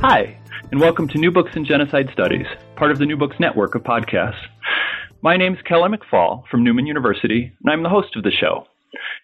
[0.00, 0.38] Hi,
[0.70, 2.46] and welcome to New Books in Genocide Studies,
[2.76, 4.40] part of the New Books network of podcasts.
[5.22, 8.68] My name is Kelly McFall from Newman University, and I'm the host of the show.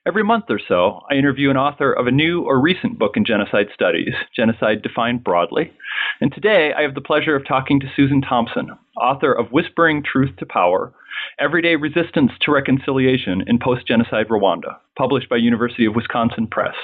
[0.04, 3.24] Every month or so, I interview an author of a new or recent book in
[3.24, 5.72] genocide studies, genocide defined broadly.
[6.20, 8.70] And today, I have the pleasure of talking to Susan Thomson,
[9.00, 10.92] author of Whispering Truth to Power
[11.38, 16.74] Everyday Resistance to Reconciliation in Post Genocide Rwanda, published by University of Wisconsin Press.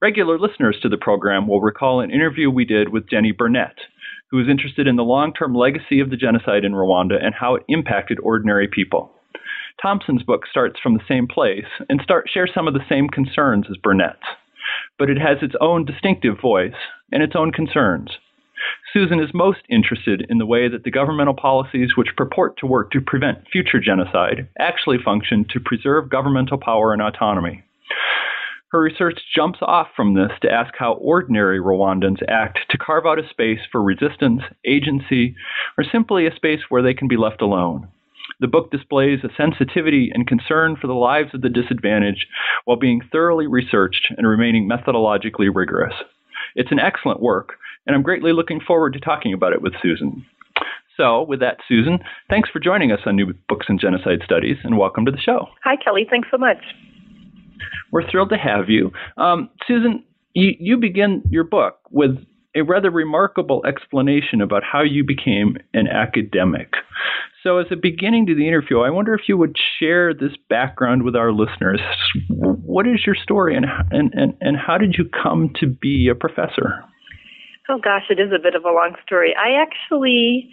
[0.00, 3.74] Regular listeners to the program will recall an interview we did with Jennie Burnet,
[4.30, 7.54] who is interested in the long term legacy of the genocide in Rwanda and how
[7.56, 9.10] it impacted ordinary people.
[9.80, 13.66] Thomson's book starts from the same place and start, shares some of the same concerns
[13.70, 14.26] as Burnet's,
[14.98, 16.78] but it has its own distinctive voice
[17.12, 18.10] and its own concerns.
[18.92, 22.90] Susan is most interested in the way that the governmental policies which purport to work
[22.90, 27.62] to prevent future genocide actually function to preserve governmental power and autonomy.
[28.70, 33.18] Her research jumps off from this to ask how ordinary Rwandans act to carve out
[33.18, 35.34] a space for resistance, agency,
[35.78, 37.88] or simply a space where they can be left alone.
[38.40, 42.26] The book displays a sensitivity and concern for the lives of the disadvantaged
[42.66, 45.94] while being thoroughly researched and remaining methodologically rigorous.
[46.54, 47.54] It's an excellent work,
[47.86, 50.26] and I'm greatly looking forward to talking about it with Susan.
[50.94, 54.76] So, with that, Susan, thanks for joining us on New Books in Genocide Studies, and
[54.76, 55.46] welcome to the show.
[55.64, 56.06] Hi, Kelly.
[56.08, 56.58] Thanks so much.
[57.90, 58.92] We're thrilled to have you.
[59.16, 62.18] Um, Susan, you, you begin your book with
[62.56, 66.72] a rather remarkable explanation about how you became an academic.
[67.42, 71.04] So, as a beginning to the interview, I wonder if you would share this background
[71.04, 71.80] with our listeners.
[72.28, 76.16] What is your story, and, and, and, and how did you come to be a
[76.16, 76.84] professor?
[77.68, 79.34] Oh, gosh, it is a bit of a long story.
[79.36, 80.50] I actually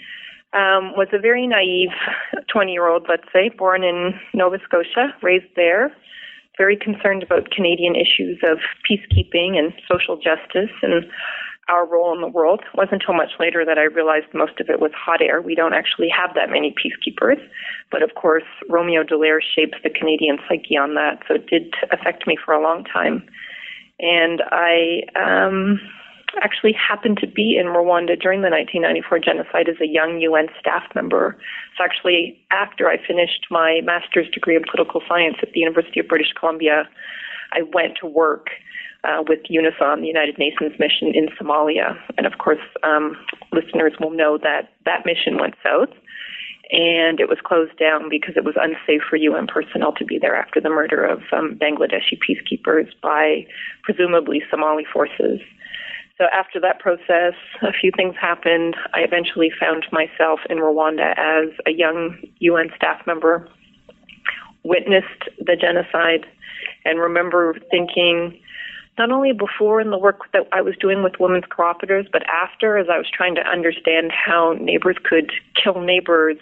[0.54, 1.90] um, was a very naive
[2.52, 5.92] 20 year old, let's say, born in Nova Scotia, raised there
[6.58, 11.06] very concerned about Canadian issues of peacekeeping and social justice and
[11.68, 12.62] our role in the world.
[12.62, 15.42] It wasn't until much later that I realized most of it was hot air.
[15.42, 17.42] We don't actually have that many peacekeepers.
[17.92, 21.24] But of course, Romeo Dallaire shapes the Canadian psyche on that.
[21.28, 23.28] So it did affect me for a long time.
[24.00, 25.80] And I um,
[26.42, 30.84] actually happened to be in Rwanda during the 1994 genocide as a young UN staff
[30.94, 31.38] member.
[31.78, 36.08] So actually, after I finished my master's degree in political science at the University of
[36.08, 36.90] British Columbia,
[37.54, 38.48] I went to work
[39.04, 41.98] uh, with UNOSOM, the United Nations mission in Somalia.
[42.18, 43.16] And of course, um,
[43.54, 45.94] listeners will know that that mission went south
[46.72, 50.36] and it was closed down because it was unsafe for UN personnel to be there
[50.36, 53.46] after the murder of um, Bangladeshi peacekeepers by
[53.84, 55.40] presumably Somali forces.
[56.18, 58.76] So after that process, a few things happened.
[58.94, 63.50] I eventually found myself in Rwanda as a young UN staff member,
[64.64, 66.26] witnessed the genocide,
[66.86, 68.40] and remember thinking,
[68.98, 72.78] not only before in the work that I was doing with women's cooperatives, but after,
[72.78, 75.32] as I was trying to understand how neighbors could
[75.62, 76.38] kill neighbors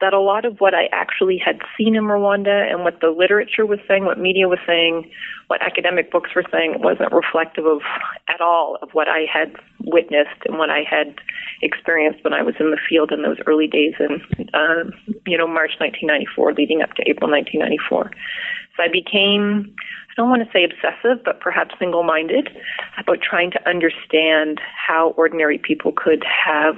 [0.00, 3.66] that a lot of what I actually had seen in Rwanda and what the literature
[3.66, 5.10] was saying, what media was saying,
[5.48, 7.80] what academic books were saying wasn't reflective of
[8.28, 11.16] at all of what I had witnessed and what I had
[11.62, 14.22] experienced when I was in the field in those early days in,
[14.54, 14.84] uh,
[15.26, 18.12] you know, March 1994, leading up to April 1994.
[18.76, 22.50] So I became, I don't want to say obsessive, but perhaps single minded
[22.98, 26.76] about trying to understand how ordinary people could have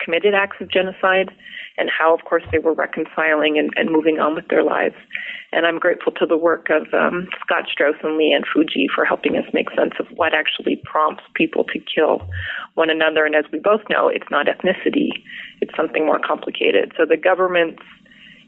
[0.00, 1.30] committed acts of genocide
[1.76, 4.94] and how, of course, they were reconciling and, and moving on with their lives.
[5.52, 9.04] And I'm grateful to the work of um, Scott Straus and Lee Ann Fujii for
[9.04, 12.28] helping us make sense of what actually prompts people to kill
[12.74, 13.24] one another.
[13.24, 15.10] And as we both know, it's not ethnicity,
[15.60, 16.92] it's something more complicated.
[16.96, 17.82] So the government's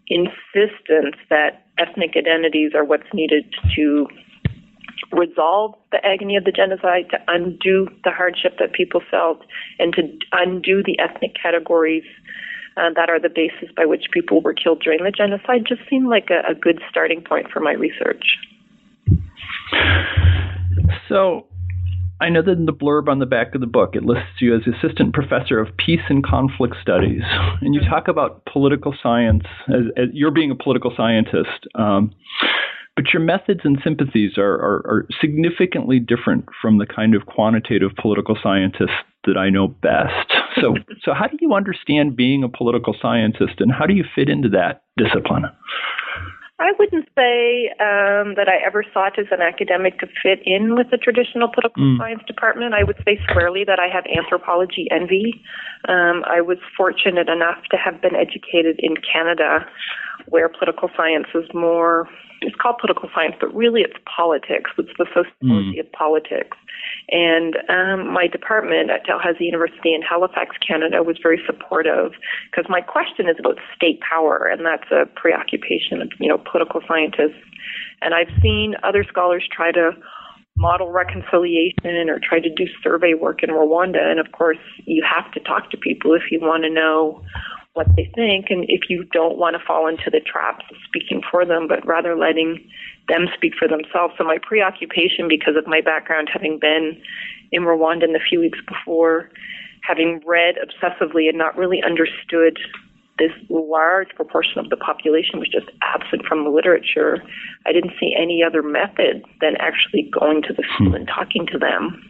[0.09, 3.45] insistence that ethnic identities are what's needed
[3.75, 4.07] to
[5.13, 9.43] resolve the agony of the genocide, to undo the hardship that people felt,
[9.79, 10.03] and to
[10.33, 12.05] undo the ethnic categories
[12.77, 16.09] uh, that are the basis by which people were killed during the genocide just seemed
[16.09, 18.25] like a, a good starting point for my research.
[21.09, 21.47] So,
[22.21, 24.55] I know that in the blurb on the back of the book, it lists you
[24.55, 27.23] as assistant professor of peace and conflict studies,
[27.61, 31.67] and you talk about political science as, as you're being a political scientist.
[31.75, 32.13] Um,
[32.95, 37.91] but your methods and sympathies are, are, are, significantly different from the kind of quantitative
[38.01, 38.97] political scientists
[39.27, 40.33] that I know best.
[40.61, 40.75] So,
[41.05, 44.49] so how do you understand being a political scientist, and how do you fit into
[44.51, 45.45] that discipline?
[46.59, 50.89] I wouldn't say um, that I ever sought as an academic to fit in with
[50.91, 51.99] the traditional political mm.
[51.99, 52.73] science department.
[52.73, 55.35] I would say squarely that I have anthropology envy.
[55.87, 59.67] Um, I was fortunate enough to have been educated in Canada,
[60.29, 62.09] where political science is more
[62.41, 64.71] it's called political science, but really it's politics.
[64.79, 65.81] It's the sociology mm.
[65.81, 66.57] of politics.
[67.11, 72.13] And um, my department at Dalhousie University in Halifax, Canada, was very supportive
[72.51, 76.81] because my question is about state power, and that's a preoccupation of you know political
[76.87, 77.41] scientists.
[78.03, 79.93] And I've seen other scholars try to
[80.57, 84.01] model reconciliation or try to do survey work in Rwanda.
[84.01, 87.23] And of course, you have to talk to people if you want to know
[87.77, 91.21] what they think and if you don't want to fall into the traps of speaking
[91.31, 92.67] for them but rather letting
[93.09, 94.15] them speak for themselves.
[94.19, 97.01] So my preoccupation because of my background having been
[97.53, 99.31] in Rwanda in the few weeks before
[99.83, 102.59] having read obsessively and not really understood
[103.19, 107.23] this large proportion of the population was just absent from the literature
[107.67, 110.95] I didn't see any other method than actually going to the field hmm.
[110.97, 112.03] and talking to them.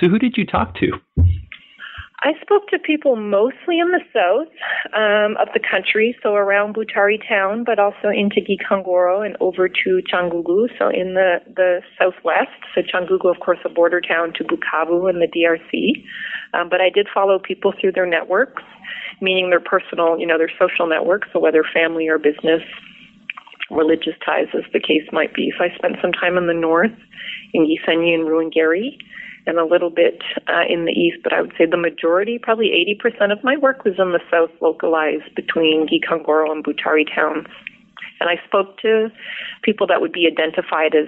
[0.00, 0.92] So who did you talk to
[2.26, 4.50] I spoke to people mostly in the south
[4.92, 10.02] um, of the country, so around Butare town, but also into Gikongoro and over to
[10.12, 12.50] Cyangugu, so in the, the southwest.
[12.74, 16.02] So Cyangugu, of course, a border town to Bukavu and the DRC.
[16.52, 18.64] Um, but I did follow people through their networks,
[19.20, 22.62] meaning their personal, you know, their social networks, so whether family or business,
[23.70, 25.52] religious ties, as the case might be.
[25.56, 26.90] So I spent some time in the north,
[27.54, 28.98] in Gisenyi and Ruhengeri
[29.46, 32.70] and a little bit uh, in the east, but I would say the majority, probably
[33.02, 37.46] 80% of my work was in the south, localized between Gikongoro and Butare towns.
[38.20, 39.10] And I spoke to
[39.62, 41.06] people that would be identified as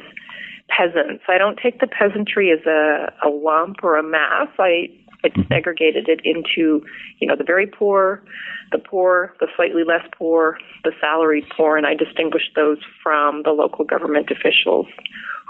[0.68, 1.24] peasants.
[1.28, 4.48] I don't take the peasantry as a, a lump or a mass.
[4.58, 4.88] I
[5.24, 5.52] I mm-hmm.
[5.52, 6.84] segregated it into,
[7.18, 8.22] you know, the very poor,
[8.70, 13.50] the poor, the slightly less poor, the salaried poor, and I distinguished those from the
[13.50, 14.86] local government officials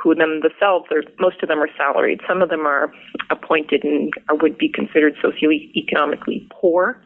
[0.02, 2.20] who themselves are most of them are salaried.
[2.26, 2.92] Some of them are
[3.30, 7.00] appointed and would be considered socioeconomically poor.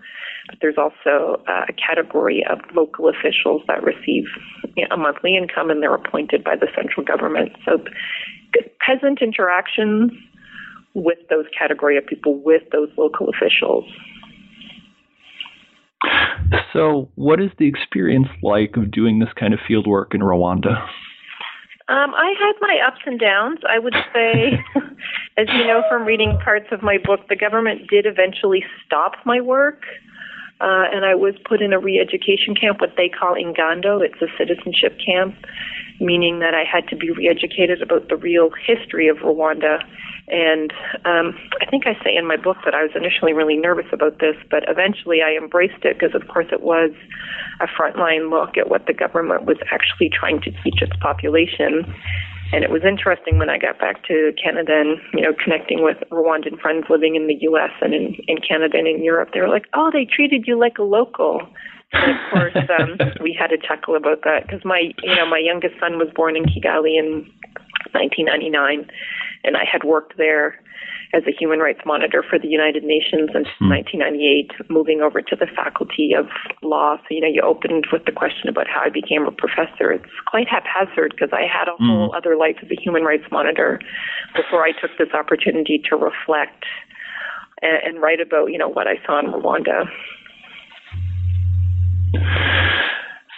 [0.48, 4.24] But there's also a category of local officials that receive
[4.90, 7.52] a monthly income and they're appointed by the central government.
[7.64, 7.82] So
[8.84, 10.12] peasant interactions
[10.94, 13.84] with those category of people, with those local officials.
[16.72, 20.82] So, what is the experience like of doing this kind of field work in Rwanda?
[21.88, 23.58] Um, I had my ups and downs.
[23.68, 24.64] I would say,
[25.36, 29.40] as you know from reading parts of my book, the government did eventually stop my
[29.40, 29.82] work.
[30.60, 34.00] Uh, and I was put in a re education camp, what they call Ingando.
[34.00, 35.34] It's a citizenship camp,
[36.02, 39.78] meaning that I had to be re educated about the real history of Rwanda
[40.28, 40.72] and
[41.04, 44.20] um, I think I say in my book that I was initially really nervous about
[44.20, 46.90] this, but eventually I embraced it because, of course, it was
[47.60, 51.84] a frontline look at what the government was actually trying to teach its population.
[52.52, 55.96] And it was interesting when I got back to Canada and, you know, connecting with
[56.10, 57.70] Rwandan friends living in the U.S.
[57.80, 59.30] and in, in Canada and in Europe.
[59.34, 61.42] They were like, oh, they treated you like a local.
[61.92, 65.38] And of course, um, we had a chuckle about that because my, you know, my
[65.38, 67.28] youngest son was born in Kigali in
[67.92, 68.90] 1999
[69.44, 70.58] and I had worked there
[71.14, 73.68] as a human rights monitor for the United Nations in mm.
[73.68, 76.26] 1998, moving over to the faculty of
[76.62, 76.96] law.
[76.96, 79.92] So, you know, you opened with the question about how I became a professor.
[79.92, 81.86] It's quite haphazard because I had a mm.
[81.86, 83.78] whole other life as a human rights monitor
[84.34, 86.64] before I took this opportunity to reflect
[87.60, 89.84] and, and write about, you know, what I saw in Rwanda.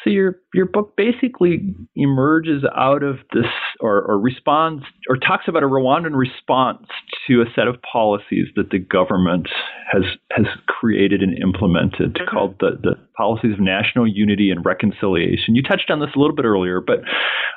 [0.05, 3.47] So your your book basically emerges out of this,
[3.81, 6.87] or, or responds, or talks about a Rwandan response
[7.27, 9.49] to a set of policies that the government
[9.91, 10.03] has
[10.33, 12.31] has created and implemented, mm-hmm.
[12.31, 15.55] called the the policies of national unity and reconciliation.
[15.55, 16.99] You touched on this a little bit earlier, but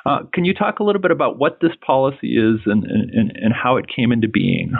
[0.06, 3.52] uh, can you talk a little bit about what this policy is and and, and
[3.52, 4.72] how it came into being?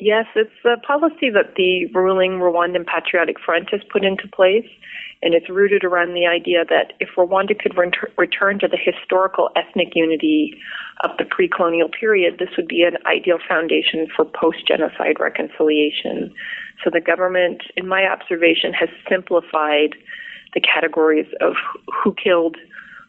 [0.00, 4.66] Yes, it's a policy that the ruling Rwandan Patriotic Front has put into place
[5.22, 9.50] and it's rooted around the idea that if Rwanda could re- return to the historical
[9.56, 10.54] ethnic unity
[11.02, 16.32] of the pre colonial period, this would be an ideal foundation for post genocide reconciliation.
[16.84, 19.96] So the government, in my observation, has simplified
[20.54, 21.54] the categories of
[22.02, 22.56] who killed,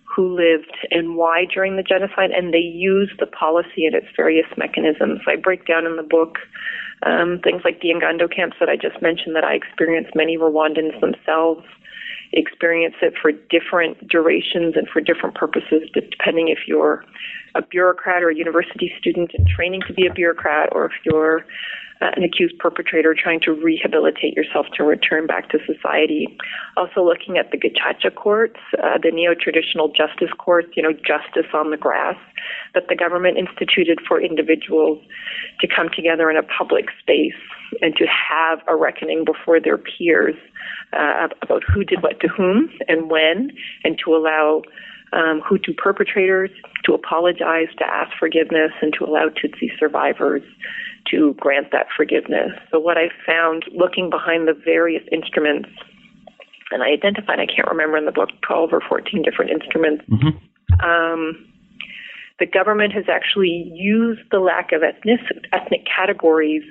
[0.03, 4.47] who lived, and why during the genocide, and they use the policy and its various
[4.57, 5.21] mechanisms.
[5.27, 6.39] I break down in the book
[7.03, 10.99] um, things like the Ingando camps that I just mentioned that I experienced, many Rwandans
[10.99, 11.63] themselves
[12.33, 17.03] experience it for different durations and for different purposes, depending if you're
[17.55, 21.43] a bureaucrat or a university student in training to be a bureaucrat, or if you're
[22.01, 26.37] an accused perpetrator trying to rehabilitate yourself to return back to society.
[26.77, 31.51] Also, looking at the gacaca courts, uh, the neo traditional justice courts, you know, justice
[31.53, 32.15] on the grass
[32.73, 35.03] that the government instituted for individuals
[35.59, 37.39] to come together in a public space
[37.81, 40.35] and to have a reckoning before their peers
[40.93, 43.51] uh, about who did what to whom and when,
[43.83, 44.61] and to allow
[45.13, 46.49] um, Hutu perpetrators
[46.85, 50.43] to apologize, to ask forgiveness, and to allow Tutsi survivors
[51.11, 52.51] to grant that forgiveness.
[52.71, 55.69] So, what I found looking behind the various instruments,
[56.71, 60.03] and I identified, I can't remember in the book, 12 or 14 different instruments.
[60.09, 60.85] Mm-hmm.
[60.85, 61.45] Um,
[62.39, 65.19] the government has actually used the lack of ethnic,
[65.51, 66.63] ethnic categories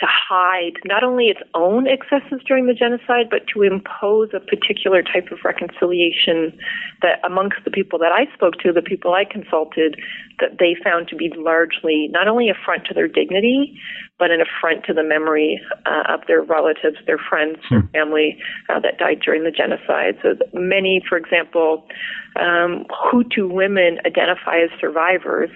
[0.00, 5.02] to hide not only its own excesses during the genocide, but to impose a particular
[5.02, 6.56] type of reconciliation
[7.02, 9.96] that amongst the people that I spoke to, the people I consulted,
[10.40, 13.78] that they found to be largely not only affront to their dignity,
[14.18, 17.88] but an affront to the memory uh, of their relatives, their friends, their hmm.
[17.88, 18.38] family
[18.68, 20.16] uh, that died during the genocide.
[20.22, 21.86] So many, for example,
[22.40, 25.50] um, Hutu women identify as survivors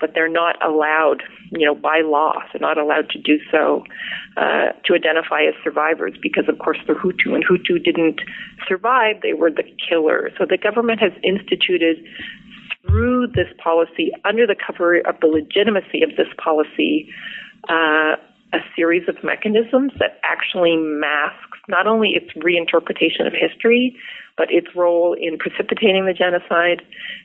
[0.00, 3.84] but they're not allowed, you know, by law, they're not allowed to do so
[4.36, 8.20] uh, to identify as survivors because, of course, they're Hutu, and Hutu didn't
[8.66, 10.32] survive; they were the killers.
[10.38, 12.04] So the government has instituted
[12.86, 17.08] through this policy, under the cover of the legitimacy of this policy,
[17.68, 18.16] uh,
[18.52, 23.96] a series of mechanisms that actually masks not only its reinterpretation of history,
[24.36, 26.82] but its role in precipitating the genocide,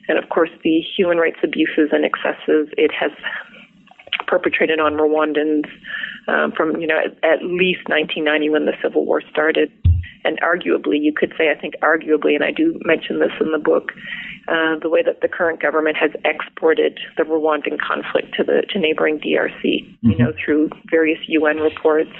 [0.08, 3.10] and of course the human rights abuses and excesses it has
[4.26, 5.68] perpetrated on Rwandans
[6.28, 9.70] um, from you know at, at least 1990 when the civil war started
[10.24, 13.58] and arguably, you could say, I think arguably, and I do mention this in the
[13.58, 13.92] book,
[14.48, 18.78] uh, the way that the current government has exported the Rwandan conflict to the to
[18.78, 20.10] neighboring DRC, mm-hmm.
[20.10, 22.10] you know, through various UN reports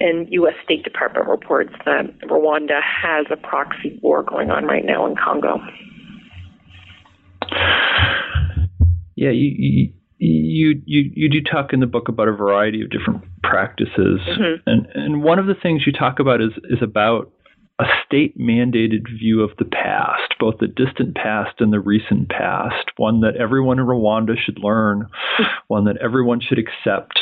[0.00, 0.54] and U.S.
[0.64, 5.58] State Department reports that Rwanda has a proxy war going on right now in Congo.
[9.16, 13.22] Yeah, you, you you you do talk in the book about a variety of different
[13.42, 14.62] practices, mm-hmm.
[14.66, 17.30] and and one of the things you talk about is is about
[17.80, 22.90] a state mandated view of the past, both the distant past and the recent past,
[22.96, 25.08] one that everyone in Rwanda should learn,
[25.66, 27.18] one that everyone should accept.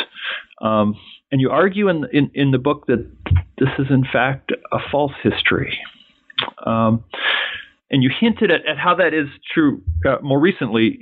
[0.60, 0.94] Um,
[1.32, 3.10] and you argue in, in, in the book that
[3.58, 5.78] this is in fact a false history.
[6.64, 7.04] Um,
[7.90, 10.98] and you hinted at, at, how that is true uh, more recently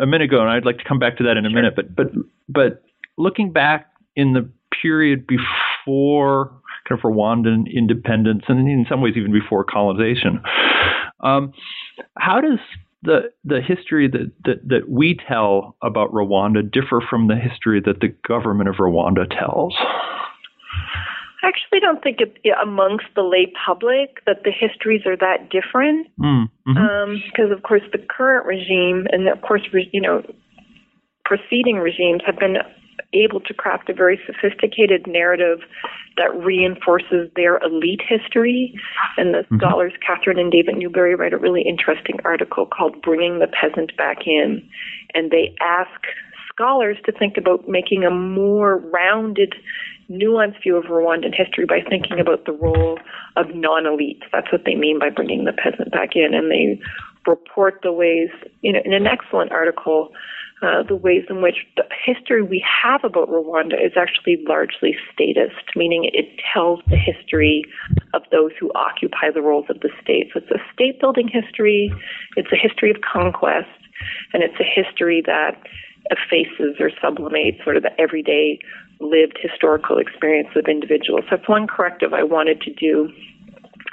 [0.00, 1.54] a minute ago, and I'd like to come back to that in a sure.
[1.54, 1.74] minute.
[1.76, 2.06] But but
[2.48, 2.82] but
[3.16, 3.86] looking back
[4.16, 4.48] in the
[4.80, 6.52] period before
[6.88, 10.42] kind of Rwandan independence, and in some ways even before colonization,
[11.20, 11.52] um,
[12.18, 12.58] how does
[13.02, 18.00] the the history that, that, that we tell about Rwanda differ from the history that
[18.00, 19.74] the government of Rwanda tells?
[21.42, 26.06] I actually don't think it, amongst the lay public that the histories are that different.
[26.20, 26.76] Mm, mm-hmm.
[26.76, 30.22] um, because of course the current regime and of course you know
[31.24, 32.56] preceding regimes have been
[33.14, 35.58] able to craft a very sophisticated narrative
[36.16, 38.74] that reinforces their elite history.
[39.16, 39.58] And the mm-hmm.
[39.58, 44.26] scholars, Catherine and David Newbury, write a really interesting article called Bringing the Peasant Back
[44.26, 44.68] In.
[45.14, 45.90] And they ask
[46.48, 49.54] scholars to think about making a more rounded,
[50.10, 52.98] nuanced view of Rwandan history by thinking about the role
[53.36, 54.22] of non elites.
[54.32, 56.34] That's what they mean by bringing the peasant back in.
[56.34, 56.80] And they
[57.26, 58.30] report the ways,
[58.62, 60.10] you know, in an excellent article
[60.62, 65.74] uh, the ways in which the history we have about Rwanda is actually largely statist,
[65.74, 67.64] meaning it tells the history
[68.14, 70.30] of those who occupy the roles of the state.
[70.32, 71.92] So it's a state building history,
[72.36, 73.68] it's a history of conquest,
[74.32, 75.60] and it's a history that
[76.10, 78.58] effaces or sublimates sort of the everyday
[79.00, 81.24] lived historical experience of individuals.
[81.28, 83.10] So that's one corrective I wanted to do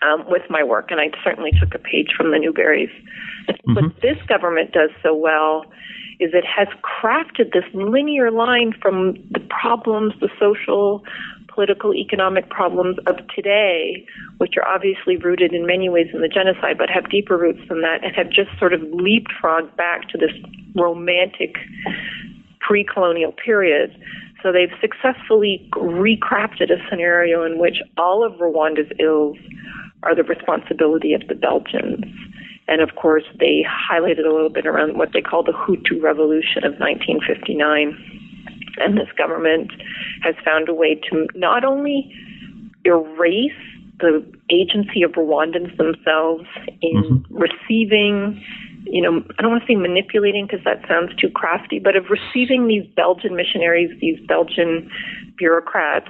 [0.01, 2.93] um, with my work, and I certainly took a page from the Newburys.
[3.49, 3.73] Mm-hmm.
[3.73, 5.65] What this government does so well
[6.19, 11.03] is it has crafted this linear line from the problems, the social,
[11.47, 14.05] political, economic problems of today,
[14.37, 17.81] which are obviously rooted in many ways in the genocide, but have deeper roots than
[17.81, 20.31] that, and have just sort of leapfrogged back to this
[20.75, 21.55] romantic
[22.59, 23.95] pre colonial period.
[24.43, 29.37] So they've successfully recrafted a scenario in which all of Rwanda's ills
[30.03, 32.05] are the responsibility of the Belgians.
[32.69, 36.63] And of course, they highlighted a little bit around what they call the Hutu Revolution
[36.63, 37.97] of 1959.
[38.77, 39.71] And this government
[40.21, 42.13] has found a way to not only
[42.85, 43.51] erase
[43.99, 46.45] the agency of Rwandans themselves
[46.81, 47.35] in mm-hmm.
[47.35, 48.41] receiving,
[48.85, 52.05] you know, I don't want to say manipulating because that sounds too crafty, but of
[52.09, 54.89] receiving these Belgian missionaries, these Belgian
[55.37, 56.09] bureaucrats,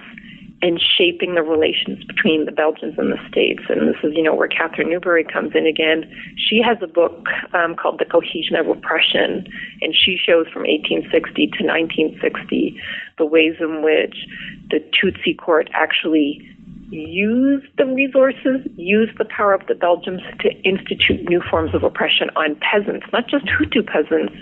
[0.61, 3.61] and shaping the relations between the Belgians and the States.
[3.69, 6.11] And this is, you know, where Catherine Newbury comes in again.
[6.37, 9.47] She has a book um, called The Cohesion of Oppression,
[9.81, 12.79] and she shows from 1860 to 1960
[13.17, 14.27] the ways in which
[14.69, 16.45] the Tutsi court actually
[16.91, 22.29] used the resources, used the power of the Belgians to institute new forms of oppression
[22.35, 24.35] on peasants, not just Hutu peasants,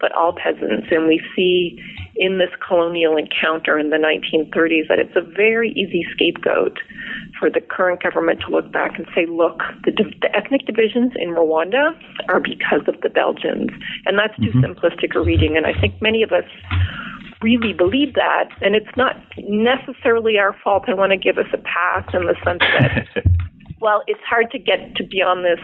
[0.00, 0.88] but all peasants.
[0.90, 1.78] And we see
[2.16, 6.78] in this colonial encounter in the 1930s that it's a very easy scapegoat
[7.38, 11.30] for the current government to look back and say, look, the, the ethnic divisions in
[11.30, 11.92] Rwanda
[12.28, 13.70] are because of the Belgians.
[14.06, 14.64] And that's too mm-hmm.
[14.64, 15.56] simplistic a reading.
[15.56, 16.44] And I think many of us
[17.42, 20.84] really believe that, and it's not necessarily our fault.
[20.88, 23.24] I want to give us a pass in the sense that,
[23.80, 25.60] well, it's hard to get to beyond this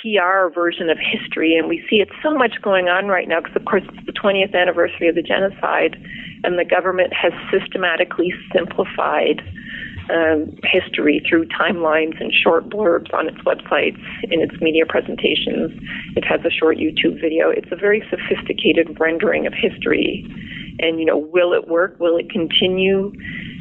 [0.00, 3.56] PR version of history, and we see it so much going on right now because,
[3.56, 5.96] of course, it's the 20th anniversary of the genocide,
[6.44, 9.42] and the government has systematically simplified
[10.10, 15.70] um, history through timelines and short blurbs on its websites, in its media presentations.
[16.16, 17.50] It has a short YouTube video.
[17.50, 20.26] It's a very sophisticated rendering of history.
[20.80, 21.98] And, you know, will it work?
[22.00, 23.12] Will it continue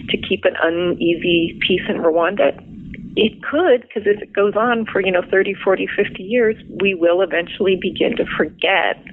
[0.09, 2.57] to keep an uneasy peace in Rwanda?
[3.21, 6.93] It could, because if it goes on for, you know, 30, 40, 50 years, we
[6.93, 9.03] will eventually begin to forget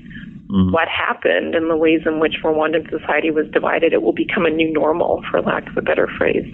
[0.47, 0.71] mm.
[0.71, 3.93] what happened and the ways in which Rwandan society was divided.
[3.93, 6.47] It will become a new normal, for lack of a better phrase.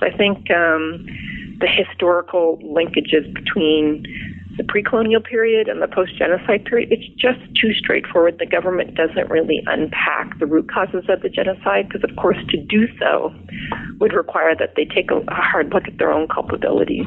[0.00, 1.04] So I think um,
[1.60, 4.06] the historical linkages between
[4.56, 8.38] the pre-colonial period and the post-genocide period, it's just too straightforward.
[8.38, 12.56] The government doesn't really unpack the root causes of the genocide because, of course, to
[12.56, 13.34] do so
[14.00, 17.02] would require that they take a, a hard look at their own culpability.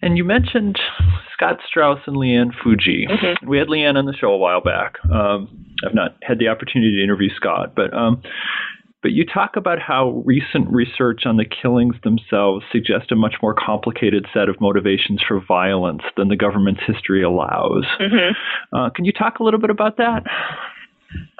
[0.00, 0.78] And you mentioned
[1.32, 3.06] Scott Straus and Leanne Fuji.
[3.08, 3.48] Mm-hmm.
[3.48, 4.94] We had Lee Ann on the show a while back.
[5.04, 8.22] Um, I've not had the opportunity to interview Scott, but um,
[9.02, 13.54] but you talk about how recent research on the killings themselves suggest a much more
[13.54, 17.84] complicated set of motivations for violence than the government's history allows.
[18.00, 18.76] Mm-hmm.
[18.76, 20.22] Uh, can you talk a little bit about that?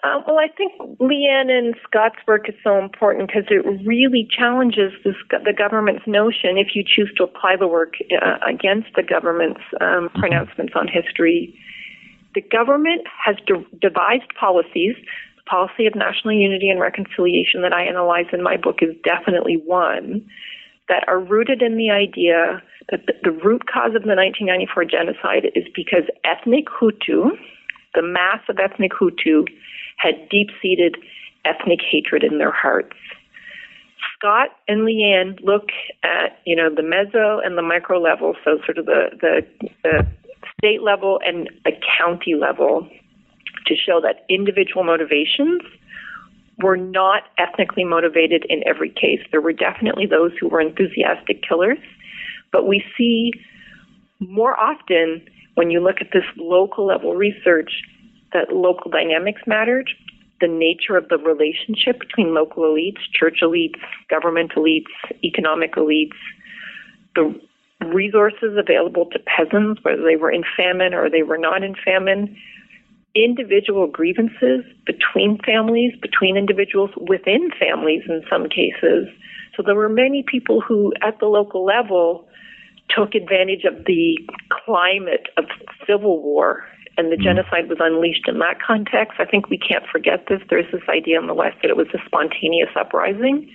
[0.05, 4.29] Uh, well, I think Lee Ann and Scott's work is so important because it really
[4.29, 9.03] challenges this, the government's notion, if you choose to apply the work uh, against the
[9.03, 10.19] government's um, mm-hmm.
[10.19, 11.57] pronouncements on history.
[12.35, 14.97] The government has de- devised policies.
[15.45, 19.57] The policy of national unity and reconciliation that I analyze in my book is definitely
[19.65, 20.27] one
[20.89, 25.47] that are rooted in the idea that the, the root cause of the 1994 genocide
[25.55, 27.31] is because ethnic Hutu,
[27.95, 29.47] the mass of ethnic Hutu,
[29.97, 30.97] had deep seated
[31.45, 32.97] ethnic hatred in their hearts.
[34.19, 35.71] Scott and Lee Ann look
[36.03, 40.07] at, you know, the meso and the micro level, so sort of the, the, the
[40.59, 42.89] state level and the county level,
[43.67, 45.63] to show that individual motivations
[46.59, 49.21] were not ethnically motivated in every case.
[49.31, 51.79] There were definitely those who were enthusiastic killers,
[52.53, 53.33] but we see
[54.21, 57.83] more often when you look at this local level research
[58.33, 59.91] that local dynamics mattered,
[60.41, 64.91] the nature of the relationship between local elites, church elites, government elites,
[65.23, 66.17] economic elites,
[67.15, 67.39] the
[67.87, 72.37] resources available to peasants, whether they were in famine or they were not in famine,
[73.15, 79.09] individual grievances between families, between individuals, within families in some cases.
[79.57, 82.27] So there were many people who, at the local level,
[82.89, 84.19] took advantage of the
[84.65, 85.45] climate of
[85.87, 86.65] civil war
[86.97, 87.23] and the mm.
[87.23, 89.19] genocide was unleashed in that context.
[89.19, 90.41] I think we can't forget this.
[90.51, 93.51] There's this idea in the West that it was a spontaneous uprising.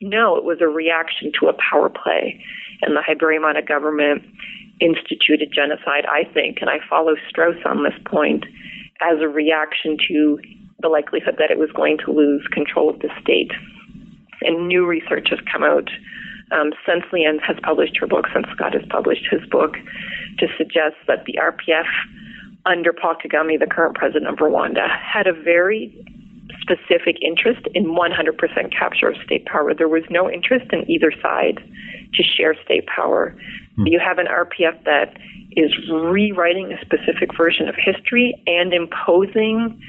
[0.00, 2.42] No, it was a reaction to a power play.
[2.82, 4.22] And the Habyarimana government
[4.80, 8.44] instituted genocide, I think, and I follow Straus on this point,
[9.02, 10.38] as a reaction to
[10.80, 13.52] the likelihood that it was going to lose control of the state.
[14.42, 15.88] And new research has come out
[16.50, 19.74] um, since Lee Ann has published her book, since Scott has published his book,
[20.38, 21.86] to suggest that the RPF
[22.66, 25.92] under Paul Kagame, the current president of Rwanda, had a very
[26.60, 29.74] specific interest in 100% capture of state power.
[29.74, 31.58] There was no interest in either side
[32.14, 33.36] to share state power.
[33.76, 33.86] Hmm.
[33.86, 35.16] You have an RPF that
[35.56, 39.80] is rewriting a specific version of history and imposing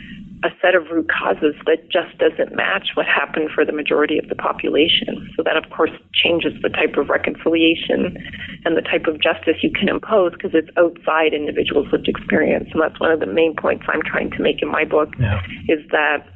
[0.44, 4.28] a set of root causes that just doesn't match what happened for the majority of
[4.28, 5.32] the population.
[5.36, 8.18] So that, of course, changes the type of reconciliation
[8.66, 12.68] and the type of justice you can impose because it's outside individuals' lived experience.
[12.74, 15.42] And that's one of the main points I'm trying to make in my book yeah.
[15.70, 16.28] is that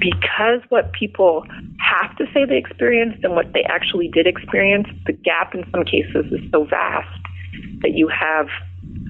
[0.00, 1.44] because what people
[1.78, 5.84] have to say they experienced and what they actually did experience, the gap in some
[5.84, 7.08] cases is so vast
[7.82, 8.46] that you have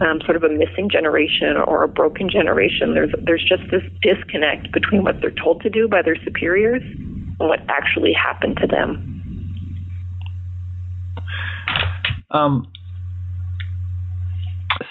[0.00, 2.94] um, sort of a missing generation or a broken generation.
[2.94, 7.48] There's there's just this disconnect between what they're told to do by their superiors and
[7.48, 9.12] what actually happened to them.
[12.30, 12.66] Um,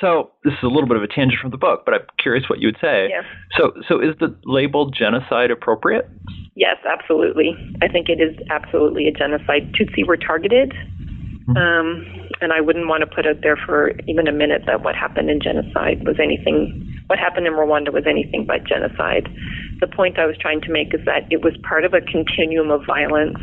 [0.01, 2.49] so this is a little bit of a tangent from the book, but I'm curious
[2.49, 3.09] what you would say.
[3.09, 3.21] Yeah.
[3.57, 6.09] So, so is the label genocide appropriate?
[6.55, 7.55] Yes, absolutely.
[7.81, 9.73] I think it is absolutely a genocide.
[9.73, 10.73] Tutsi were targeted.
[11.49, 12.05] Um,
[12.41, 15.29] and I wouldn't want to put out there for even a minute that what happened
[15.29, 16.91] in genocide was anything.
[17.07, 19.29] What happened in Rwanda was anything but genocide.
[19.79, 22.71] The point I was trying to make is that it was part of a continuum
[22.71, 23.37] of violence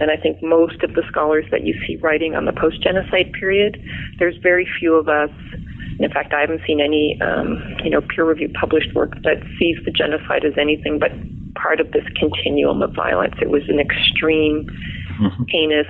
[0.00, 3.32] and I think most of the scholars that you see writing on the post genocide
[3.38, 3.80] period,
[4.18, 5.30] there's very few of us.
[5.98, 9.90] In fact, I haven't seen any, um, you know, peer-reviewed published work that sees the
[9.90, 11.12] genocide as anything but
[11.54, 13.34] part of this continuum of violence.
[13.42, 14.66] It was an extreme,
[15.20, 15.42] mm-hmm.
[15.48, 15.86] heinous,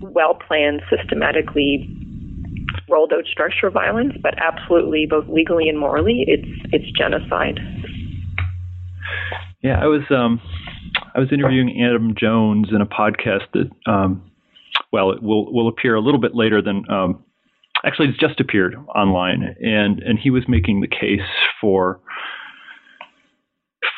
[0.00, 1.88] well-planned, systematically
[2.88, 7.58] rolled out structure violence, but absolutely, both legally and morally, it's it's genocide.
[9.62, 10.40] Yeah, I was um,
[11.14, 14.30] I was interviewing Adam Jones in a podcast that, um,
[14.92, 16.88] well, it will will appear a little bit later than.
[16.90, 17.24] Um,
[17.84, 21.26] actually, it's just appeared online, and and he was making the case
[21.60, 22.00] for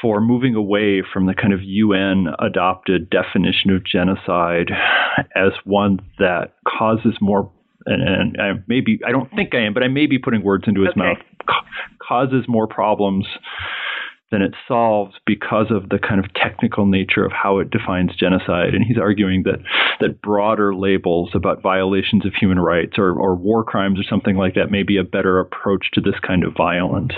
[0.00, 4.70] for moving away from the kind of UN adopted definition of genocide
[5.34, 7.50] as one that causes more
[7.86, 10.64] and, and I maybe I don't think I am, but I may be putting words
[10.66, 11.00] into his okay.
[11.00, 11.18] mouth.
[12.06, 13.26] causes more problems
[14.30, 18.74] than it solves because of the kind of technical nature of how it defines genocide.
[18.74, 19.60] And he's arguing that
[20.00, 24.54] that broader labels about violations of human rights or, or war crimes or something like
[24.54, 27.12] that may be a better approach to this kind of violence.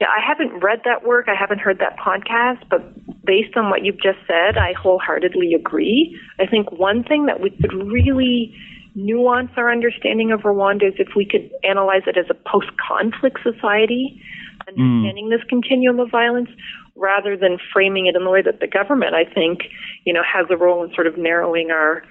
[0.00, 1.26] Yeah, I haven't read that work.
[1.28, 2.82] I haven't heard that podcast, but
[3.24, 6.18] based on what you've just said, I wholeheartedly agree.
[6.38, 8.54] I think one thing that we could really
[8.94, 13.38] nuance our understanding of Rwanda is if we could analyze it as a post conflict
[13.42, 14.20] society
[14.68, 15.30] understanding mm.
[15.30, 16.48] this continuum of violence
[16.96, 19.60] rather than framing it in the way that the government, I think,
[20.04, 22.02] you know, has a role in sort of narrowing our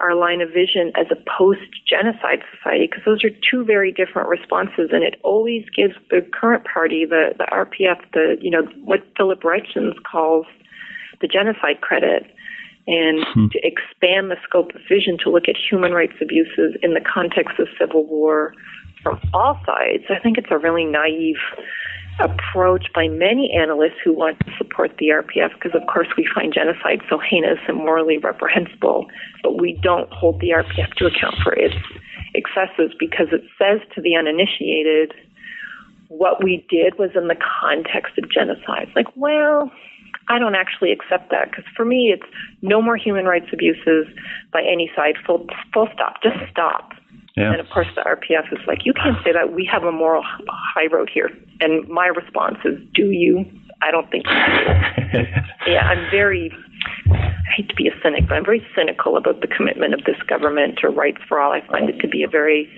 [0.00, 4.90] our line of vision as a post-genocide society because those are two very different responses
[4.92, 9.42] and it always gives the current party the the RPF the you know what Filip
[9.42, 10.46] Reyntjens calls
[11.20, 12.26] the genocide credit
[12.86, 13.46] and hmm.
[13.48, 17.58] to expand the scope of vision to look at human rights abuses in the context
[17.58, 18.52] of civil war
[19.02, 21.36] from all sides I think it's a really naive
[22.20, 26.52] approach by many analysts who want to support the RPF because, of course, we find
[26.54, 29.06] genocide so heinous and morally reprehensible,
[29.42, 31.74] but we don't hold the RPF to account for its
[32.34, 35.12] excesses because it says to the uninitiated,
[36.08, 38.88] what we did was in the context of genocide.
[38.94, 39.70] Like, well,
[40.28, 42.30] I don't actually accept that because for me, it's
[42.62, 44.06] no more human rights abuses
[44.52, 45.14] by any side.
[45.26, 46.22] Full, full stop.
[46.22, 46.92] Just stop.
[47.36, 47.50] Yeah.
[47.50, 49.52] And of course, the RPF is like, you can't say that.
[49.52, 51.30] We have a moral high road here.
[51.60, 53.44] And my response is, do you?
[53.82, 54.32] I don't think you
[55.12, 55.18] do.
[55.66, 56.52] yeah, I'm very,
[57.10, 60.16] I hate to be a cynic, but I'm very cynical about the commitment of this
[60.28, 61.52] government to rights for all.
[61.52, 62.70] I find it to be a very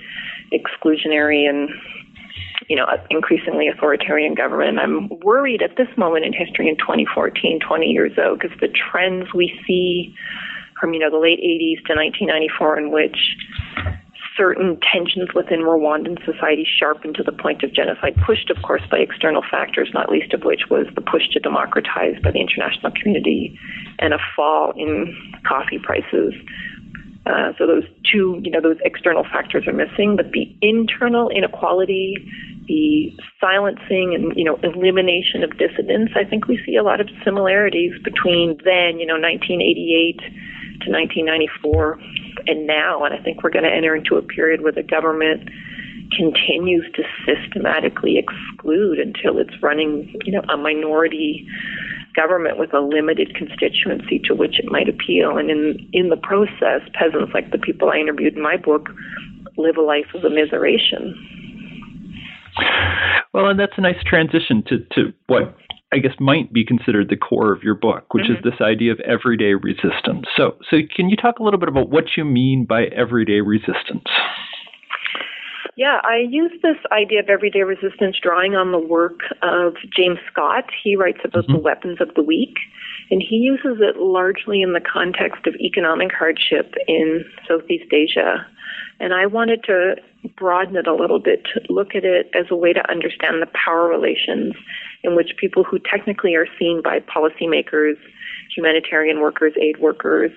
[0.53, 1.69] exclusionary and
[2.69, 4.79] you know, increasingly authoritarian government.
[4.79, 9.33] I'm worried at this moment in history in 2014, 20 years out, because the trends
[9.33, 10.15] we see
[10.81, 13.37] from, you know, the late 80s to 1994 in which
[14.37, 18.99] certain tensions within Rwandan society sharpened to the point of genocide, pushed, of course, by
[18.99, 23.59] external factors, not least of which was the push to democratize by the international community
[23.99, 25.15] and a fall in
[25.47, 26.35] coffee prices.
[27.27, 32.17] Uh, so those two, you know, those external factors are missing, but the internal inequality,
[32.69, 37.09] the silencing and you know elimination of dissidents, I think we see a lot of
[37.25, 40.21] similarities between then, you know, 1988
[40.83, 41.99] to 1994
[42.47, 43.05] and now.
[43.05, 45.49] And I think we're going to enter into a period where the government
[46.17, 51.47] continues to systematically exclude until it's running, you know, a minority
[52.15, 55.37] government with a limited constituency to which it might appeal.
[55.37, 58.89] And in in the process, peasants like the people I interviewed in my book
[59.57, 61.13] live a life of immiseration.
[63.33, 65.57] Well, and that's a nice transition to, to what
[65.93, 68.35] I guess might be considered the core of your book, which mm-hmm.
[68.35, 70.27] is this idea of everyday resistance.
[70.37, 74.09] So, so can you talk a little bit about what you mean by everyday resistance?
[75.77, 80.65] Yeah, I use this idea of everyday resistance drawing on the work of James Scott.
[80.83, 81.53] He writes about mm-hmm.
[81.53, 82.57] the weapons of the weak,
[83.11, 88.47] and he uses it largely in the context of economic hardship in Southeast Asia
[88.99, 89.97] And I wanted to
[90.37, 93.49] broaden it a little bit to look at it as a way to understand the
[93.53, 94.55] power relations
[95.03, 97.97] in which people who technically are seen by policymakers,
[98.55, 100.33] humanitarian workers, aid workers,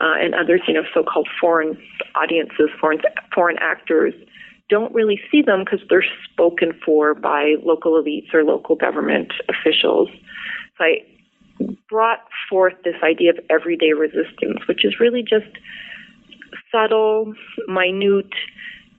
[0.00, 1.78] uh, and others, you know, so-called foreign
[2.16, 3.00] audiences, foreign
[3.32, 4.14] foreign actors,
[4.68, 10.08] don't really see them because they're spoken for by local elites or local government officials.
[10.78, 11.02] So I
[11.88, 15.58] brought forth this idea of everyday resistance, which is really just
[16.72, 17.34] subtle,
[17.68, 18.32] minute,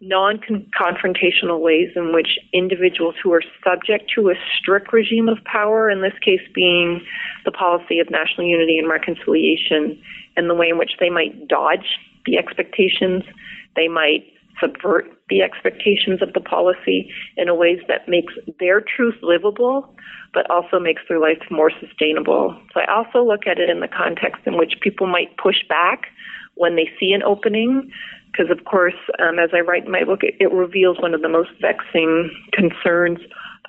[0.02, 0.40] non
[0.80, 6.02] confrontational ways in which individuals who are subject to a strict regime of power, in
[6.02, 7.02] this case being
[7.46, 10.00] the policy of national unity and reconciliation,
[10.38, 13.24] and the way in which they might dodge the expectations,
[13.76, 14.26] they might
[14.60, 19.94] subvert the expectations of the policy in a ways that makes their truth livable
[20.34, 22.58] but also makes their life more sustainable.
[22.74, 26.08] So I also look at it in the context in which people might push back
[26.56, 27.92] when they see an opening
[28.32, 31.22] because of course um, as I write in my book it, it reveals one of
[31.22, 33.20] the most vexing concerns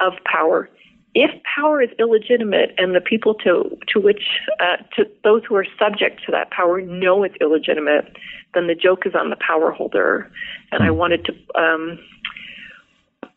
[0.00, 0.68] of power
[1.14, 4.22] if power is illegitimate and the people to to which
[4.60, 8.16] uh, to those who are subject to that power know it's illegitimate,
[8.52, 10.30] then the joke is on the power holder.
[10.72, 11.98] And I wanted to um,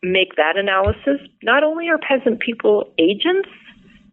[0.02, 1.20] make that analysis.
[1.42, 3.48] Not only are peasant people agents,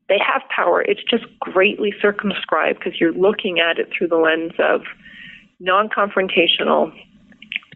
[0.10, 0.84] they have power.
[0.84, 4.82] It's just greatly circumscribed because you're looking at it through the lens of
[5.60, 6.92] non-confrontational,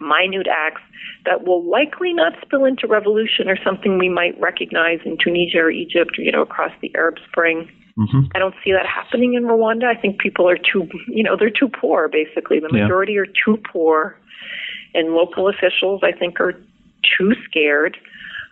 [0.02, 0.82] minute acts
[1.26, 5.70] that will likely not spill into revolution or something we might recognize in Tunisia or
[5.70, 7.70] Egypt or, you know, across the Arab Spring.
[7.98, 8.32] Mm-hmm.
[8.34, 9.86] I don't see that happening in Rwanda.
[9.86, 12.60] I think people are too, you know, they're too poor, basically.
[12.60, 13.22] The majority yeah.
[13.22, 14.18] are too poor.
[14.94, 16.54] And local officials, I think, are
[17.18, 17.98] too scared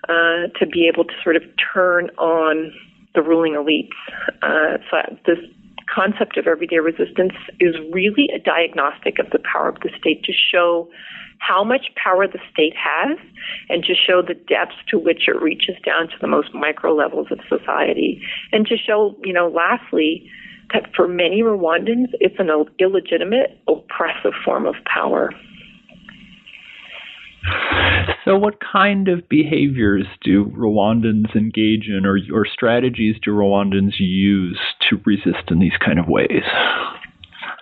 [0.10, 2.74] uh, to be able to sort of turn on
[3.16, 3.96] the ruling elites.
[4.42, 5.40] Uh, so this
[5.98, 10.32] concept of everyday resistance is really a diagnostic of the power of the state to
[10.32, 10.88] show
[11.40, 13.18] how much power the state has
[13.70, 17.28] and to show the depths to which it reaches down to the most micro levels
[17.32, 18.22] of society.
[18.52, 20.30] And to show, you know, lastly,
[20.74, 25.32] that for many Rwandans, it's an illegitimate, oppressive form of power.
[28.26, 34.60] So, what kind of behaviors do Rwandans engage in, or, or strategies do Rwandans use
[34.90, 36.44] to resist in these kind of ways?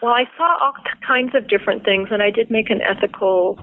[0.01, 0.73] Well, I saw all
[1.05, 3.59] kinds of different things, and I did make an ethical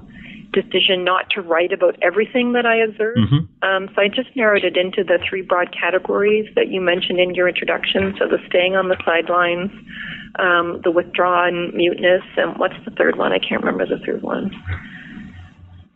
[0.52, 3.18] decision not to write about everything that I observed.
[3.18, 3.68] Mm-hmm.
[3.68, 7.34] Um, so I just narrowed it into the three broad categories that you mentioned in
[7.34, 8.14] your introduction.
[8.18, 9.70] So the staying on the sidelines,
[10.38, 13.32] um, the withdrawn muteness, and what's the third one?
[13.32, 14.50] I can't remember the third one.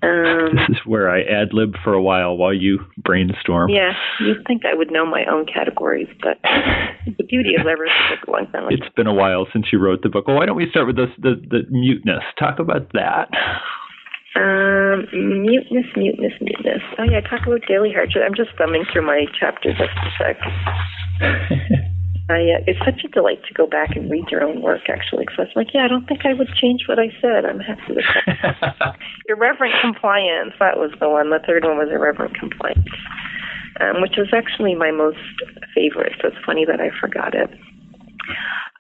[0.03, 3.71] Um, this is where I ad lib for a while while you brainstorm.
[3.71, 8.31] Yeah, you'd think I would know my own categories, but the beauty of ever a
[8.31, 8.69] long time.
[8.71, 10.29] It's been a while since you wrote the book.
[10.29, 12.23] Well, why don't we start with this, the the muteness?
[12.39, 13.29] Talk about that.
[14.37, 16.83] Um, muteness, muteness, muteness.
[16.99, 18.21] Oh yeah, talk about daily hardship.
[18.25, 19.77] I'm just thumbing through my chapters.
[19.79, 21.83] Just a sec.
[22.29, 25.25] I, uh, it's such a delight to go back and read your own work, actually.
[25.25, 27.45] Because I was like, yeah, I don't think I would change what I said.
[27.45, 28.97] I'm happy with that.
[29.29, 31.31] irreverent compliance, that was the one.
[31.31, 32.89] The third one was irreverent compliance,
[33.81, 35.23] um, which was actually my most
[35.75, 36.15] favorite.
[36.21, 37.51] So it's funny that I forgot it.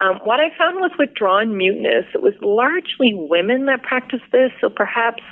[0.01, 2.05] Um, what I found was withdrawn muteness.
[2.15, 5.23] It was largely women that practiced this, so perhaps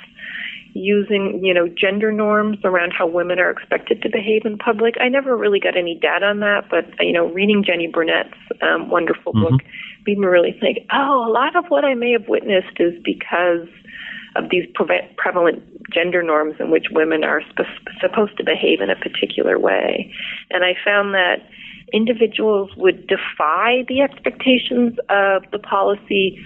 [0.75, 4.95] using, you know, gender norms around how women are expected to behave in public.
[4.99, 8.89] I never really got any data on that, but you know, reading Jennie Burnet's um,
[8.89, 9.55] wonderful mm-hmm.
[9.55, 9.61] book
[10.05, 13.67] made me really think, oh, a lot of what I may have witnessed is because
[14.35, 18.89] of these pre- prevalent gender norms in which women are sp- supposed to behave in
[18.89, 20.13] a particular way.
[20.51, 21.37] And I found that
[21.93, 26.37] individuals would defy the expectations of the policy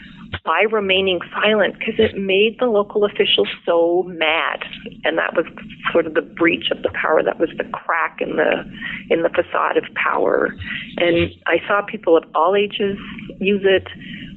[0.45, 4.63] by remaining silent because it made the local officials so mad
[5.03, 5.45] and that was
[5.91, 8.63] sort of the breach of the power that was the crack in the
[9.09, 10.55] in the facade of power
[10.97, 12.97] and i saw people of all ages
[13.39, 13.87] use it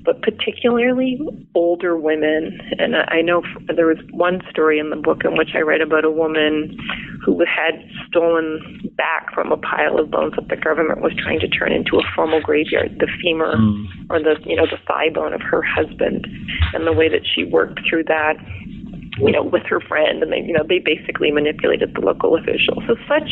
[0.05, 1.19] but particularly
[1.55, 2.61] older women.
[2.79, 3.43] And I know
[3.75, 6.77] there was one story in the book in which I read about a woman
[7.25, 11.49] who had stolen back from a pile of bones that the government was trying to
[11.49, 13.87] turn into a formal graveyard, the femur mm.
[14.11, 17.45] or the you know the thigh bone of her husband, and the way that she
[17.45, 18.37] worked through that
[19.19, 22.83] you know, with her friend, and they, you know, they basically manipulated the local officials.
[22.87, 23.29] So such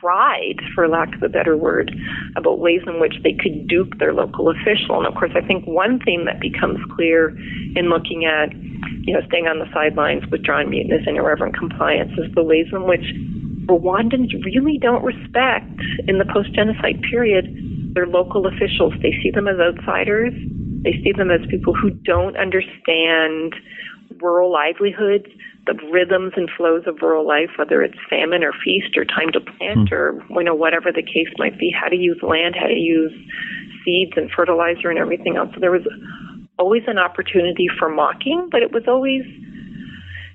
[0.00, 1.94] pride, for lack of a better word,
[2.36, 4.98] about ways in which they could dupe their local official.
[4.98, 7.36] And of course, I think one theme that becomes clear
[7.76, 8.52] in looking at,
[9.04, 12.84] you know, staying on the sidelines, withdrawing muteness, and irreverent compliance is the ways in
[12.84, 13.04] which
[13.66, 15.72] Rwandans really don't respect,
[16.06, 17.48] in the post genocide period,
[17.94, 18.92] their local officials.
[19.02, 20.34] They see them as outsiders.
[20.84, 23.56] They see them as people who don't understand
[24.20, 25.26] rural livelihoods,
[25.66, 29.40] the rhythms and flows of rural life, whether it's famine or feast or time to
[29.40, 29.92] plant mm.
[29.92, 33.12] or you know whatever the case might be, how to use land, how to use
[33.84, 35.48] seeds and fertilizer and everything else.
[35.54, 35.86] So there was
[36.58, 39.22] always an opportunity for mocking, but it was always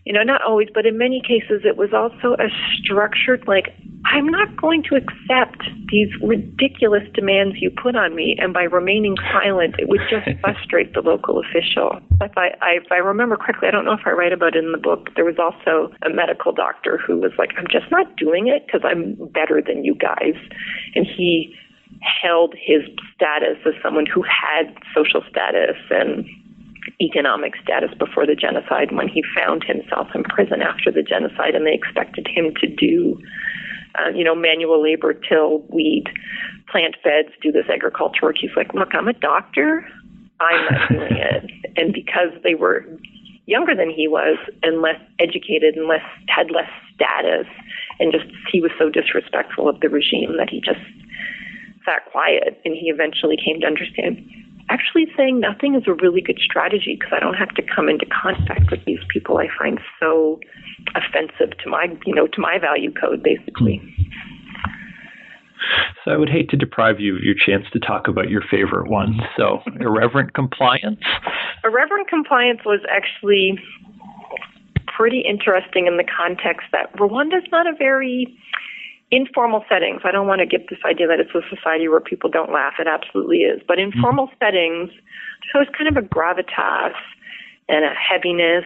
[0.06, 2.50] you know, not always, but in many cases, it was also a
[2.82, 8.36] structured, like, I'm not going to accept these ridiculous demands you put on me.
[8.40, 12.00] And by remaining silent, it would just frustrate the local official.
[12.22, 14.64] If I, I, if I remember correctly, I don't know if I write about it
[14.64, 18.16] in the book, there was also a medical doctor who was like, I'm just not
[18.16, 20.36] doing it because I'm better than you guys.
[20.96, 21.54] And he
[22.02, 22.82] held his
[23.14, 26.26] status as someone who had social status and
[27.02, 31.66] economic status before the genocide when he found himself in prison after the genocide and
[31.66, 33.20] they expected him to do
[34.00, 36.06] uh, you know manual labor till weed
[36.70, 38.36] plant beds do this agriculture work.
[38.40, 39.86] He's like look i'm a doctor.
[40.40, 41.52] I'm not doing it.
[41.76, 42.86] And because they were
[43.46, 47.48] younger than he was and less educated and less had less status
[48.00, 50.80] and just he was so disrespectful of the regime that he just
[51.84, 54.18] sat quiet and he eventually came to understand
[54.70, 58.06] actually saying nothing is a really good strategy because I don't have to come into
[58.06, 60.40] contact with these people I find so
[60.96, 63.78] offensive to my, you know, to my value code, basically.
[63.78, 64.04] Hmm.
[66.06, 68.90] So I would hate to deprive you of your chance to talk about your favorite
[68.90, 69.20] one.
[69.36, 71.02] So irreverent compliance.
[71.64, 73.60] Irreverent compliance was actually
[74.88, 78.38] pretty interesting in the context that Rwanda's not a very
[79.12, 80.02] informal settings.
[80.04, 82.74] I don't want to get this idea that it's a society where people don't laugh.
[82.80, 83.62] It absolutely is.
[83.68, 84.02] But in mm-hmm.
[84.02, 84.92] formal settings,
[85.52, 86.94] so it's kind of a gravitas
[87.68, 88.66] and a heaviness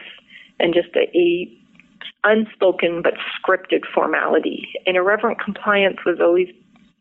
[0.60, 1.60] and just a, a
[2.24, 4.70] unspoken but scripted formality.
[4.86, 6.48] And irreverent compliance was always,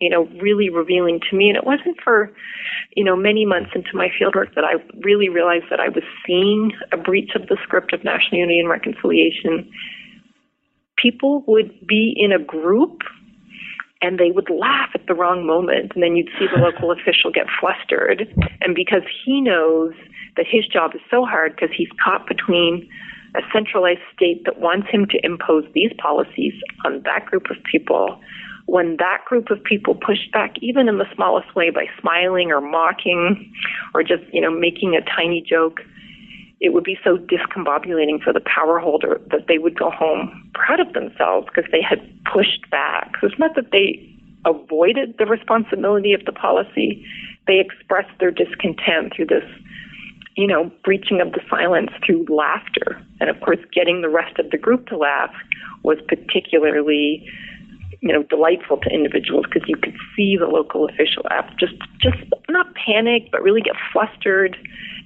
[0.00, 1.48] you know, really revealing to me.
[1.48, 2.30] And it wasn't for,
[2.96, 4.74] you know, many months into my fieldwork that I
[5.04, 8.68] really realized that I was seeing a breach of the script of national unity and
[8.68, 9.70] reconciliation.
[10.96, 13.02] People would be in a group
[14.02, 17.30] and they would laugh at the wrong moment and then you'd see the local official
[17.32, 18.28] get flustered.
[18.60, 19.94] And because he knows
[20.36, 22.88] that his job is so hard because he's caught between
[23.34, 26.52] a centralized state that wants him to impose these policies
[26.84, 28.20] on that group of people
[28.66, 32.60] when that group of people pushed back even in the smallest way by smiling or
[32.60, 33.52] mocking
[33.94, 35.80] or just you know making a tiny joke
[36.62, 40.78] it would be so discombobulating for the power holder that they would go home proud
[40.78, 41.98] of themselves because they had
[42.32, 43.14] pushed back.
[43.20, 44.08] So it's not that they
[44.46, 47.04] avoided the responsibility of the policy,
[47.48, 49.42] they expressed their discontent through this,
[50.36, 53.02] you know, breaching of the silence through laughter.
[53.20, 55.34] And of course, getting the rest of the group to laugh
[55.82, 57.28] was particularly
[58.00, 61.22] you know delightful to individuals because you could see the local official
[61.58, 64.56] just just not panic but really get flustered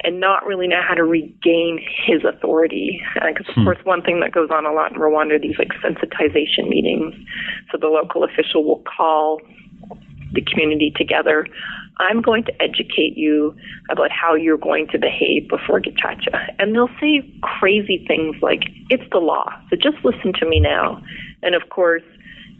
[0.04, 3.02] and not really know how to regain his authority.
[3.14, 3.64] Because, uh, of hmm.
[3.64, 7.14] course, one thing that goes on a lot in Rwanda are these like sensitization meetings.
[7.70, 9.40] So the local official will call
[10.32, 11.46] the community together.
[11.98, 13.56] I'm going to educate you
[13.90, 16.54] about how you're going to behave before Gacaca.
[16.58, 21.02] And they'll say crazy things like, it's the law, so just listen to me now.
[21.42, 22.02] And of course,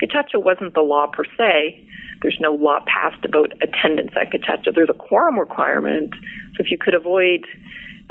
[0.03, 1.87] Gacaca wasn't the law per se,
[2.23, 4.75] there's no law passed about attendance at Gacaca.
[4.75, 6.15] There's a quorum requirement.
[6.57, 7.47] So if you could avoid,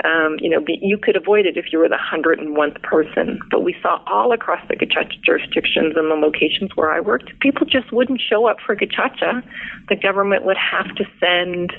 [0.04, 3.38] um, you know, be, you could avoid it if you were the 101th person.
[3.50, 7.66] But we saw all across the Gacaca jurisdictions and the locations where I worked, people
[7.66, 9.42] just wouldn't show up for Gacaca.
[9.88, 11.72] The government would have to send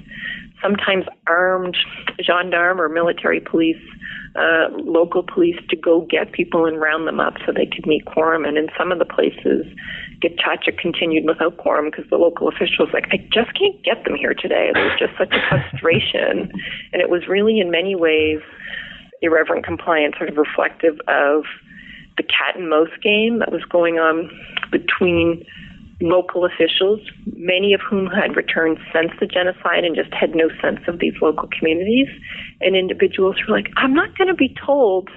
[0.61, 1.77] sometimes armed
[2.19, 3.81] gendarme or military police
[4.37, 8.05] uh, local police to go get people and round them up so they could meet
[8.05, 8.45] quorum.
[8.45, 9.65] And in some of the places,
[10.21, 14.33] Gacaca continued without quorum because the local officials like, I just can't get them here
[14.33, 14.69] today.
[14.73, 16.51] There was just such a frustration,
[16.93, 18.39] and it was really in many ways
[19.21, 21.43] irreverent compliance, sort of reflective of
[22.17, 24.29] the cat and mouse game that was going on
[24.71, 25.43] between
[25.99, 26.99] local officials,
[27.35, 31.13] many of whom had returned since the genocide and just had no sense of these
[31.21, 32.07] local communities,
[32.61, 35.09] and individuals who were like, I'm not going to be told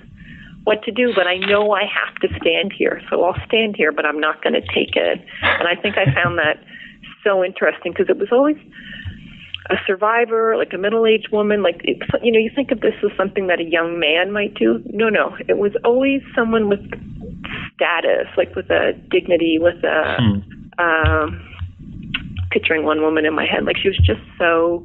[0.64, 3.00] what to do, but I know I have to stand here.
[3.10, 5.18] So I'll stand here, but I'm not going to take it.
[5.42, 6.62] And I think I found that
[7.24, 8.56] so interesting because it was always
[9.70, 13.46] a survivor, like a middle-aged woman, like you know, you think of this as something
[13.46, 14.82] that a young man might do.
[14.86, 16.80] No, no, it was always someone with
[17.74, 21.46] status, like with a dignity, with a hmm um,
[22.50, 23.64] picturing one woman in my head.
[23.64, 24.84] Like she was just so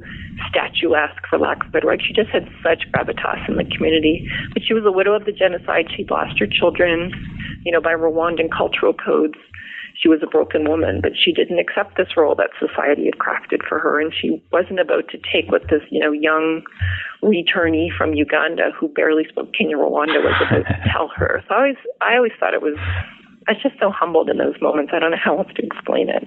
[0.50, 2.02] statuesque, for lack of a better word.
[2.06, 4.28] She just had such gravitas in the community.
[4.52, 5.86] But she was a widow of the genocide.
[5.96, 7.12] She lost her children,
[7.64, 9.38] you know, by Rwandan cultural codes.
[9.98, 13.66] she was a broken woman, but she didn't accept this role that society had crafted
[13.66, 16.62] for her, and she wasn't about to take what this, you know, young
[17.22, 21.42] returnee from Uganda who barely spoke Kinyarwanda was about to tell her.
[21.48, 22.76] So I always, I always thought it was.
[23.48, 24.92] I was just so humbled in those moments.
[24.94, 26.24] I don't know how else to explain it.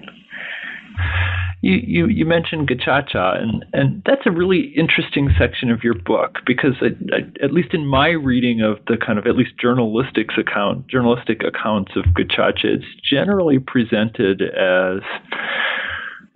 [1.62, 6.38] You, you, you mentioned Gacaca, and, and that's a really interesting section of your book
[6.46, 6.96] because it,
[7.42, 11.92] at least in my reading of the kind of at least journalistic account journalistic accounts
[11.96, 15.02] of Gacaca, it's generally presented as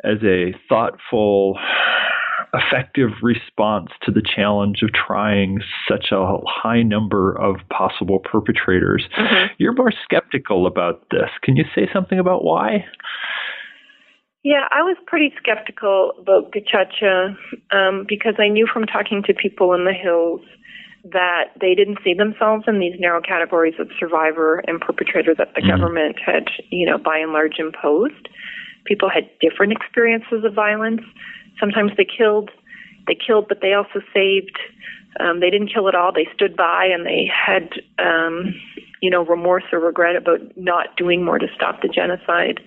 [0.04, 1.58] as a thoughtful,
[2.54, 9.04] effective response to the challenge of trying such a high number of possible perpetrators.
[9.18, 9.54] Mm-hmm.
[9.58, 11.30] You're more skeptical about this.
[11.42, 12.84] Can you say something about why?
[14.44, 17.34] Yeah, I was pretty skeptical about Gacaca
[17.72, 20.42] um, because I knew from talking to people in the hills
[21.12, 25.60] that they didn't see themselves in these narrow categories of survivor and perpetrator that the
[25.60, 25.70] mm-hmm.
[25.70, 28.28] government had, you know, by and large imposed.
[28.86, 31.02] People had different experiences of violence.
[31.58, 32.50] Sometimes they killed,
[33.06, 34.58] they killed, but they also saved.
[35.20, 36.12] Um, they didn't kill at all.
[36.12, 38.54] They stood by and they had, um,
[39.00, 42.60] you know, remorse or regret about not doing more to stop the genocide.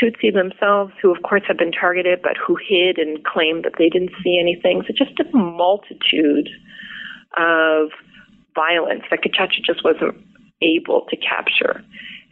[0.00, 3.88] Tutsi themselves, who of course had been targeted, but who hid and claimed that they
[3.88, 4.82] didn't see anything.
[4.86, 6.48] So just a multitude
[7.38, 7.90] of
[8.54, 10.16] violence that Gacaca just wasn't
[10.60, 11.82] able to capture.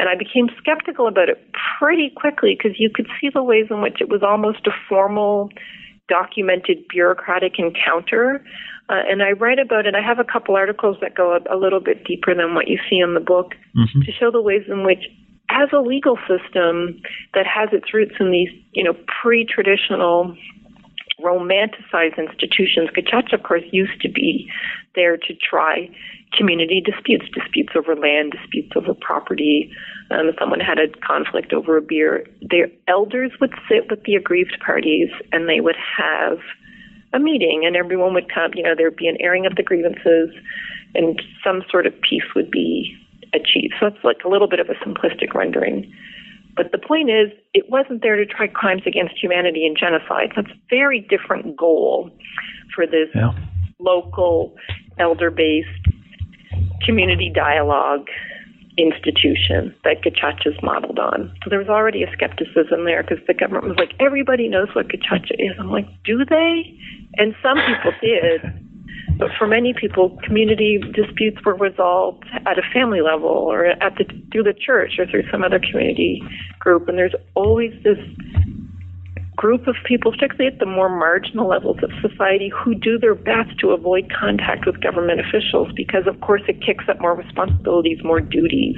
[0.01, 1.46] And I became skeptical about it
[1.78, 5.51] pretty quickly because you could see the ways in which it was almost a formal,
[6.09, 8.42] documented bureaucratic encounter.
[8.88, 9.94] Uh, and I write about it.
[9.94, 12.78] I have a couple articles that go a, a little bit deeper than what you
[12.88, 14.01] see in the book mm-hmm.
[14.01, 15.05] to show the ways in which
[15.51, 17.03] as a legal system
[17.34, 20.34] that has its roots in these, you know, pre-traditional
[21.22, 24.50] romanticized institutions, Gacaca, of course, used to be
[24.94, 25.88] there to try
[26.36, 29.72] community disputes, disputes over land, disputes over property.
[30.10, 34.14] Um, if someone had a conflict over a beer, their elders would sit with the
[34.14, 36.38] aggrieved parties and they would have
[37.12, 40.30] a meeting and everyone would come, you know, there'd be an airing of the grievances
[40.94, 42.96] and some sort of peace would be
[43.32, 43.70] achieve.
[43.78, 45.92] So it's like a little bit of a simplistic rendering.
[46.57, 50.32] But the point is, it wasn't there to try crimes against humanity and genocide.
[50.34, 52.11] That's a very different goal
[52.74, 53.32] for this yeah.
[53.78, 54.55] local,
[54.98, 55.68] elder based
[56.84, 58.07] community dialogue
[58.78, 61.32] institution that Gacaca's modeled on.
[61.44, 64.88] So there was already a skepticism there because the government was like, everybody knows what
[64.88, 65.53] Gacaca is.
[65.59, 66.78] I'm like, do they?
[67.16, 68.69] And some people did.
[69.20, 74.04] But for many people, community disputes were resolved at a family level or at the
[74.32, 76.22] through the church or through some other community
[76.58, 76.88] group.
[76.88, 77.98] And there's always this
[79.41, 83.59] group of people, particularly at the more marginal levels of society, who do their best
[83.59, 88.20] to avoid contact with government officials because, of course, it kicks up more responsibilities, more
[88.20, 88.76] duties.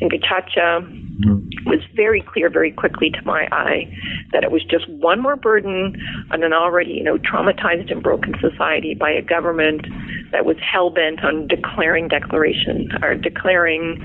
[0.00, 1.68] And Gacaca mm-hmm.
[1.68, 3.84] was very clear very quickly to my eye
[4.32, 6.00] that it was just one more burden
[6.30, 9.86] on an already, you know, traumatized and broken society by a government
[10.32, 14.00] that was hell bent on declaring declaration or declaring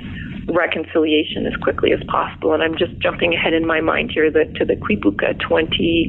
[0.47, 2.53] reconciliation as quickly as possible.
[2.53, 6.07] And I'm just jumping ahead in my mind here that to the Kwibuka 20,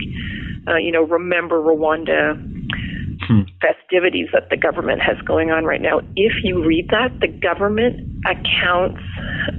[0.67, 2.37] uh, you know, remember Rwanda
[3.27, 3.43] hmm.
[3.61, 6.01] festivities that the government has going on right now.
[6.17, 9.01] If you read that, the government accounts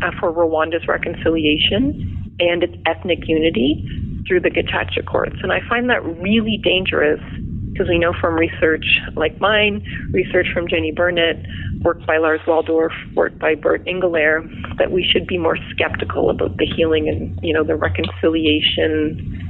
[0.01, 3.87] uh, for Rwanda's reconciliation and its ethnic unity
[4.27, 5.37] through the Gacaca courts.
[5.41, 7.21] And I find that really dangerous
[7.75, 11.45] because we know from research like mine, research from Jennie Burnet,
[11.81, 14.47] work by Lars Waldorf, work by Bert Ingelaere,
[14.77, 19.41] that we should be more skeptical about the healing and you know the reconciliation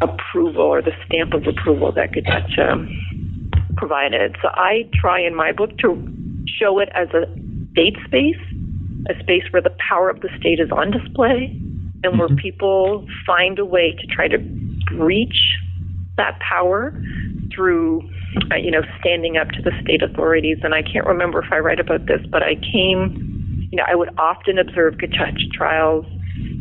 [0.00, 2.88] approval or the stamp of approval that Gacaca
[3.76, 4.34] provided.
[4.40, 6.08] So I try in my book to
[6.46, 7.26] show it as a
[7.72, 8.40] state space,
[9.10, 11.54] a space where the power of the state is on display,
[12.02, 12.36] and where mm-hmm.
[12.36, 14.38] people find a way to try to
[14.92, 15.58] reach
[16.16, 16.92] that power
[17.54, 18.02] through,
[18.50, 20.58] uh, you know, standing up to the state authorities.
[20.62, 23.94] And I can't remember if I write about this, but I came, you know, I
[23.94, 26.06] would often observe Gacaca trials.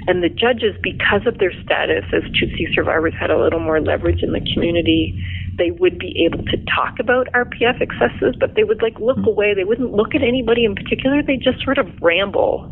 [0.07, 4.23] And the judges, because of their status as Tutsi survivors, had a little more leverage
[4.23, 5.17] in the community.
[5.57, 9.27] They would be able to talk about RPF excesses, but they would like look mm-hmm.
[9.27, 9.53] away.
[9.53, 11.21] They wouldn't look at anybody in particular.
[11.21, 12.71] They just sort of ramble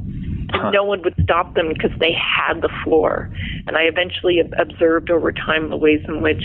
[0.51, 3.29] and no one would stop them because they had the floor.
[3.67, 6.43] And I eventually observed over time the ways in which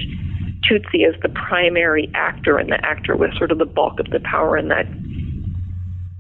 [0.69, 4.21] Tutsi as the primary actor and the actor with sort of the bulk of the
[4.21, 4.87] power in that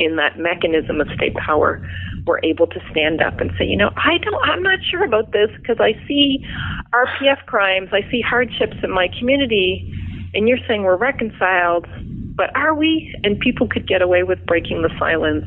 [0.01, 1.86] in that mechanism of state power
[2.26, 5.32] were able to stand up and say, you know, I don't, I'm not sure about
[5.32, 6.45] this because I see
[6.92, 9.92] RPF crimes, I see hardships in my community,
[10.34, 11.86] and you're saying we're reconciled,
[12.34, 13.14] but are we?
[13.22, 15.45] And people could get away with breaking the silence,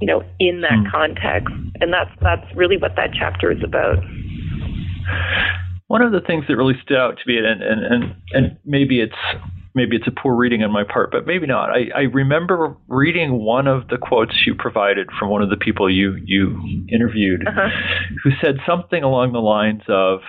[0.00, 0.90] you know, in that mm.
[0.90, 1.52] context.
[1.80, 3.98] and that's that's really what that chapter is about.
[5.88, 9.00] One of the things that really stood out to me, and and and, and maybe
[9.00, 9.14] it's
[9.76, 11.70] maybe it's a poor reading on my part, but maybe not.
[11.70, 15.88] I, I remember reading one of the quotes you provided from one of the people
[15.88, 17.68] you you interviewed, uh-huh.
[18.24, 20.20] who said something along the lines of,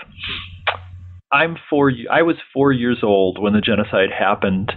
[1.32, 1.92] "I'm four.
[2.12, 4.72] I was four years old when the genocide happened,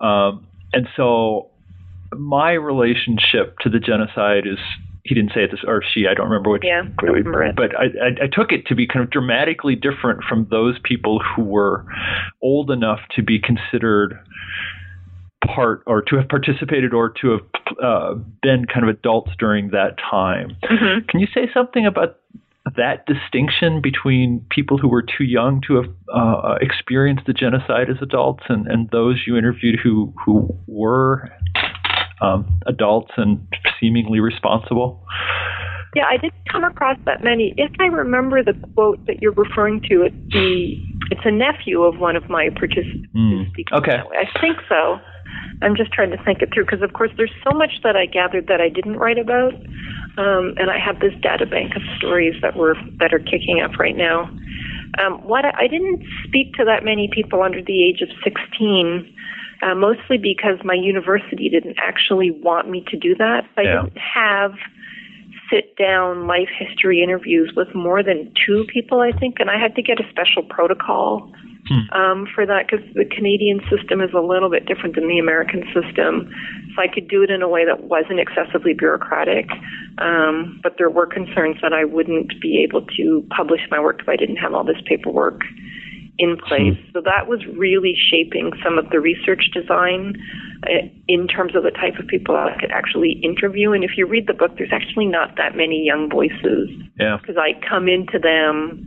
[0.00, 1.50] um, and so
[2.12, 4.58] my relationship to the genocide is
[5.10, 7.56] he didn't say it this or she I don't remember which yeah, I remember it.
[7.56, 11.20] but I, I, I took it to be kind of dramatically different from those people
[11.20, 11.84] who were
[12.40, 14.18] old enough to be considered
[15.44, 17.40] part or to have participated or to have
[17.82, 20.56] uh, been kind of adults during that time.
[20.62, 21.06] Mm-hmm.
[21.08, 22.18] Can you say something about
[22.76, 27.96] that distinction between people who were too young to have uh, experienced the genocide as
[28.00, 31.28] adults and, and those you interviewed who who were
[32.20, 33.46] um, adults and
[33.78, 35.04] seemingly responsible?
[35.94, 37.52] Yeah, I didn't come across that many.
[37.56, 40.76] If I remember the quote that you're referring to, it's the
[41.10, 43.08] it's a nephew of one of my participants.
[43.16, 45.00] Mm, okay, I think so.
[45.62, 48.06] I'm just trying to think it through because, of course, there's so much that I
[48.06, 49.52] gathered that I didn't write about,
[50.16, 53.76] um, and I have this data bank of stories that were that are kicking up
[53.78, 54.30] right now.
[55.02, 59.14] Um, what I, I didn't speak to that many people under the age of 16
[59.62, 63.42] uh, mostly because my university didn't actually want me to do that.
[63.56, 63.82] I yeah.
[63.82, 64.52] didn't have
[65.50, 69.74] sit down life history interviews with more than two people, I think, and I had
[69.74, 71.32] to get a special protocol
[71.68, 71.90] hmm.
[71.92, 75.64] um, for that because the Canadian system is a little bit different than the American
[75.74, 76.32] system.
[76.74, 79.50] So I could do it in a way that wasn't excessively bureaucratic,
[79.98, 84.08] um, but there were concerns that I wouldn't be able to publish my work if
[84.08, 85.42] I didn't have all this paperwork
[86.18, 86.76] in place.
[86.76, 86.90] Hmm.
[86.92, 90.16] So that was really shaping some of the research design
[90.64, 93.72] uh, in terms of the type of people I could actually interview.
[93.72, 96.68] And if you read the book, there's actually not that many young voices.
[96.98, 97.18] Yeah.
[97.20, 98.86] Because I come into them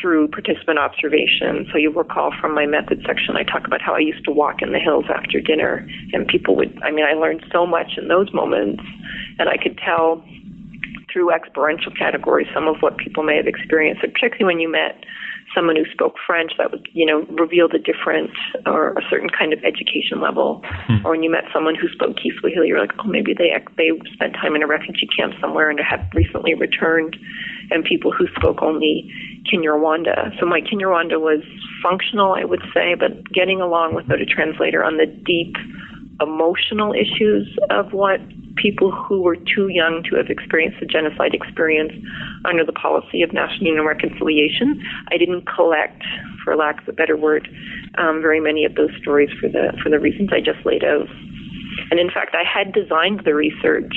[0.00, 1.66] through participant observation.
[1.72, 4.60] So you recall from my method section, I talk about how I used to walk
[4.60, 8.08] in the hills after dinner, and people would, I mean, I learned so much in
[8.08, 8.82] those moments,
[9.38, 10.22] and I could tell
[11.14, 14.98] through experiential categories some of what people may have experienced, particularly when you met
[15.54, 18.30] someone who spoke French that would, you know, reveal the different
[18.66, 20.62] or a certain kind of education level.
[20.86, 21.06] Hmm.
[21.06, 24.34] Or when you met someone who spoke Kiswahili, you're like, oh, maybe they they spent
[24.34, 27.16] time in a refugee camp somewhere and have recently returned.
[27.70, 29.10] And people who spoke only
[29.50, 30.38] Kinyarwanda.
[30.40, 31.40] So my Kinyarwanda was
[31.82, 35.54] functional, I would say, but getting along without a translator on the deep
[36.20, 38.20] emotional issues of what
[38.56, 41.92] people who were too young to have experienced the genocide experience
[42.44, 44.82] under the policy of National Union Reconciliation.
[45.10, 46.02] I didn't collect,
[46.44, 47.48] for lack of a better word,
[47.98, 51.08] um, very many of those stories for the for the reasons I just laid out.
[51.90, 53.94] And in fact, I had designed the research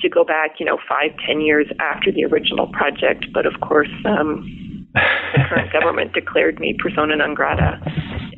[0.00, 3.90] to go back, you know, five, ten years after the original project, but of course.
[4.04, 4.62] Um,
[4.96, 7.78] the current government declared me persona non grata,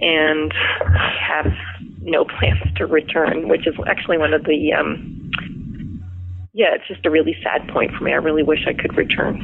[0.00, 1.52] and I have
[2.00, 5.27] no plans to return, which is actually one of the um,
[6.58, 8.10] yeah, it's just a really sad point for me.
[8.10, 9.38] I really wish I could return.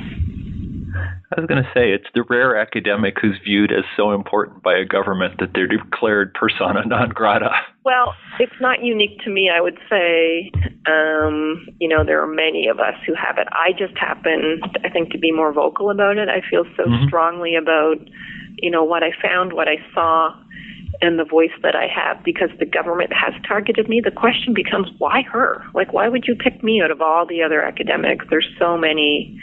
[1.31, 4.75] I was going to say it's the rare academic who's viewed as so important by
[4.75, 7.51] a government that they're declared persona non grata.
[7.85, 9.49] Well, it's not unique to me.
[9.49, 10.51] I would say,
[10.87, 13.47] um, you know, there are many of us who have it.
[13.53, 16.29] I just happen, I think, to be more vocal about it.
[16.29, 17.07] I feel so mm-hmm.
[17.07, 17.99] strongly about,
[18.57, 20.35] you know, what I found, what I saw,
[21.05, 24.01] and the voice that I have because the government has targeted me.
[24.03, 25.65] The question becomes, why her?
[25.75, 28.27] Like, why would you pick me out of all the other academics?
[28.31, 29.39] There's so many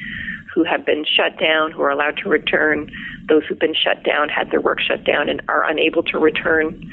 [0.53, 2.91] who have been shut down, who are allowed to return.
[3.30, 6.89] Those who've been shut down, had their work shut down, and are unable to return.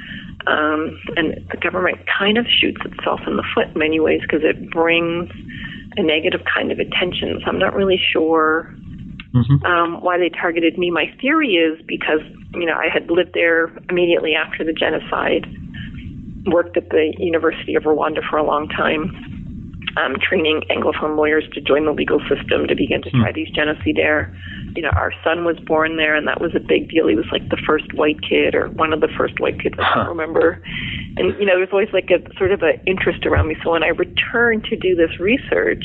[0.47, 4.43] Um, and the government kind of shoots itself in the foot in many ways because
[4.45, 5.31] it brings
[5.97, 7.41] a negative kind of attention.
[7.41, 8.73] So I'm not really sure
[9.35, 9.65] mm-hmm.
[9.65, 10.91] um, why they targeted me.
[10.91, 12.21] My theory is because
[12.55, 15.47] you know I had lived there immediately after the genocide,
[16.47, 19.13] worked at the University of Rwanda for a long time,
[19.97, 23.21] um, training Anglophone lawyers to join the legal system to begin to mm.
[23.21, 24.35] try these genocidaire.
[24.77, 27.09] You know, our son was born there, and that was a big deal.
[27.09, 29.95] He was like the first white kid, or one of the first white kids I
[29.95, 30.63] can remember.
[31.17, 33.57] And you know, there's always like a sort of an interest around me.
[33.65, 35.85] So when I returned to do this research,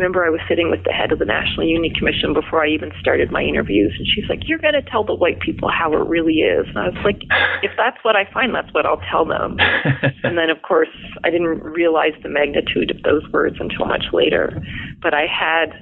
[0.00, 2.90] remember I was sitting with the head of the National Union Commission before I even
[2.98, 6.08] started my interviews, and she's like, "You're going to tell the white people how it
[6.08, 7.20] really is." And I was like,
[7.62, 9.58] "If that's what I find, that's what I'll tell them."
[10.24, 10.88] and then, of course,
[11.22, 14.64] I didn't realize the magnitude of those words until much later.
[15.02, 15.76] But I had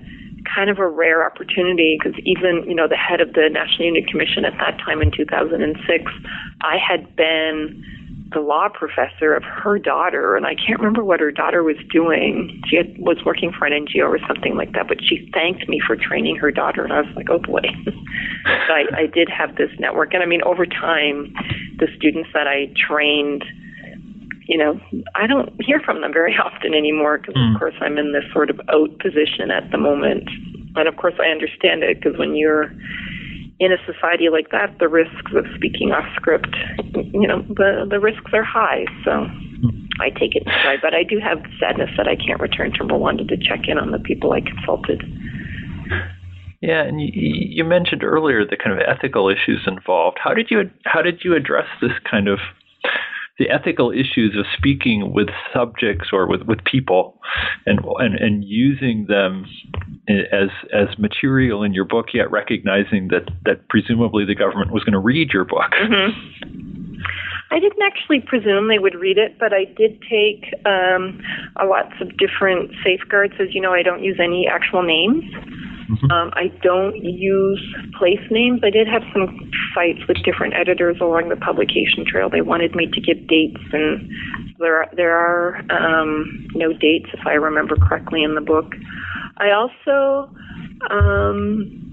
[0.53, 4.05] kind of a rare opportunity because even you know the head of the National Union
[4.11, 6.11] Commission at that time in 2006,
[6.63, 7.85] I had been
[8.33, 12.61] the law professor of her daughter, and I can't remember what her daughter was doing.
[12.69, 15.81] She had, was working for an NGO or something like that, but she thanked me
[15.87, 17.63] for training her daughter, and I was like, oh boy.
[17.85, 21.33] so I, I did have this network, and I mean, over time,
[21.79, 23.45] the students that I trained,
[24.47, 24.79] you know,
[25.15, 27.55] I don't hear from them very often anymore because, mm.
[27.55, 30.29] of course, I'm in this sort of out position at the moment.
[30.77, 32.71] And of course, I understand it because when you're
[33.61, 36.55] in a society like that, the risks of speaking off script,
[36.95, 38.85] you know, the the risks are high.
[39.05, 39.87] So hmm.
[40.01, 40.79] I take it stride.
[40.81, 43.91] But I do have sadness that I can't return to Rwanda to check in on
[43.91, 45.03] the people I consulted.
[46.61, 50.19] Yeah, and you, you mentioned earlier the kind of ethical issues involved.
[50.23, 52.39] How did you how did you address this kind of
[53.39, 57.21] the ethical issues of speaking with subjects or with, with people
[57.67, 59.47] and, and and using them
[60.09, 64.93] as as material in your book yet recognizing that that presumably the government was going
[64.93, 66.49] to read your book mm-hmm.
[67.51, 71.19] I didn't actually presume they would read it, but I did take um,
[71.65, 73.35] lots of different safeguards.
[73.41, 75.25] As you know, I don't use any actual names.
[75.91, 76.11] Mm-hmm.
[76.11, 78.61] Um, I don't use place names.
[78.63, 82.29] I did have some fights with different editors along the publication trail.
[82.29, 84.11] They wanted me to give dates, and
[84.59, 88.75] there are, there are um, no dates, if I remember correctly, in the book.
[89.39, 90.31] I also
[90.91, 91.88] um,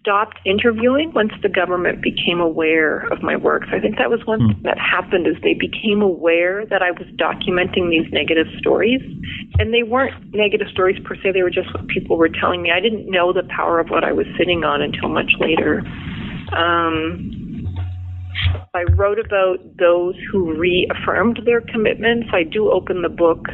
[0.00, 3.64] stopped interviewing once the government became aware of my work.
[3.70, 4.54] So I think that was one mm.
[4.54, 9.00] thing that happened is they became aware that I was documenting these negative stories.
[9.58, 12.70] And they weren't negative stories per se, they were just what people were telling me.
[12.70, 15.82] I didn't know the power of what I was sitting on until much later.
[16.52, 17.46] Um,
[18.74, 22.28] I wrote about those who reaffirmed their commitments.
[22.32, 23.46] I do open the book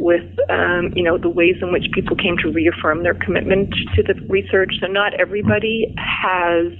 [0.00, 4.02] with, um, you know, the ways in which people came to reaffirm their commitment to
[4.02, 4.74] the research.
[4.80, 6.72] So not everybody has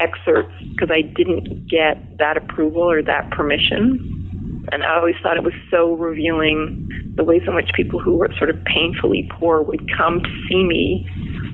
[0.00, 4.18] excerpts because I didn't get that approval or that permission.
[4.70, 8.28] And I always thought it was so revealing the ways in which people who were
[8.38, 11.06] sort of painfully poor would come to see me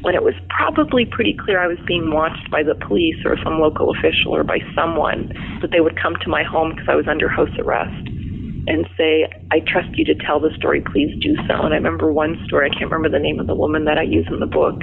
[0.02, 3.58] when it was probably pretty clear I was being watched by the police or some
[3.58, 7.08] local official or by someone, that they would come to my home because I was
[7.08, 8.08] under house arrest
[8.68, 11.54] and say, I trust you to tell the story, please do so.
[11.64, 14.02] And I remember one story, I can't remember the name of the woman that I
[14.02, 14.80] use in the book,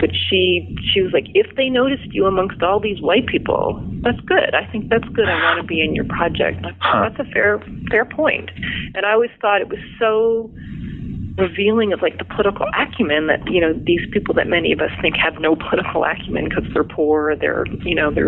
[0.00, 4.20] but she she was like, if they noticed you amongst all these white people, that's
[4.20, 4.54] good.
[4.54, 5.28] I think that's good.
[5.28, 6.64] I want to be in your project.
[6.80, 8.50] That's a fair fair point.
[8.94, 10.50] And I always thought it was so
[11.36, 14.90] revealing of like the political acumen that you know these people that many of us
[15.00, 18.22] think have no political acumen because they're poor, or they're you know they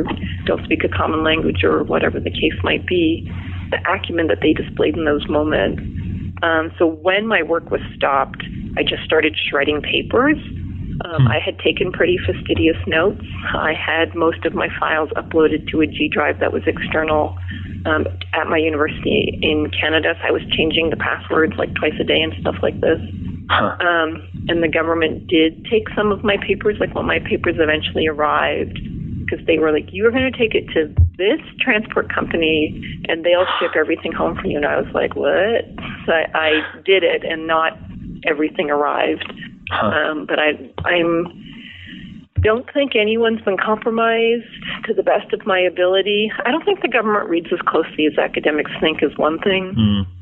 [0.45, 3.30] don't speak a common language or whatever the case might be.
[3.72, 5.82] The acumen that they displayed in those moments.
[6.42, 8.44] Um, so when my work was stopped,
[8.76, 10.36] I just started shredding papers.
[11.04, 11.28] Um, hmm.
[11.28, 13.24] I had taken pretty fastidious notes.
[13.54, 17.36] I had most of my files uploaded to a G drive that was external
[17.86, 20.14] um, at my university in Canada.
[20.20, 23.00] So I was changing the passwords like twice a day and stuff like this.
[23.48, 23.76] Huh.
[23.80, 28.06] Um, and the government did take some of my papers, like when my papers eventually
[28.06, 28.78] arrived,
[29.33, 32.78] because they were like, you are going to take it to this transport company
[33.09, 34.57] and they'll ship everything home for you.
[34.57, 35.64] And I was like, what?
[36.05, 36.51] So I, I
[36.85, 37.78] did it and not
[38.26, 39.33] everything arrived.
[39.70, 39.87] Huh.
[39.87, 41.26] Um, but I, I'm
[42.43, 44.51] don't think anyone's been compromised
[44.85, 46.30] to the best of my ability.
[46.45, 49.74] I don't think the government reads as closely as academics think is one thing.
[49.78, 50.21] Mm.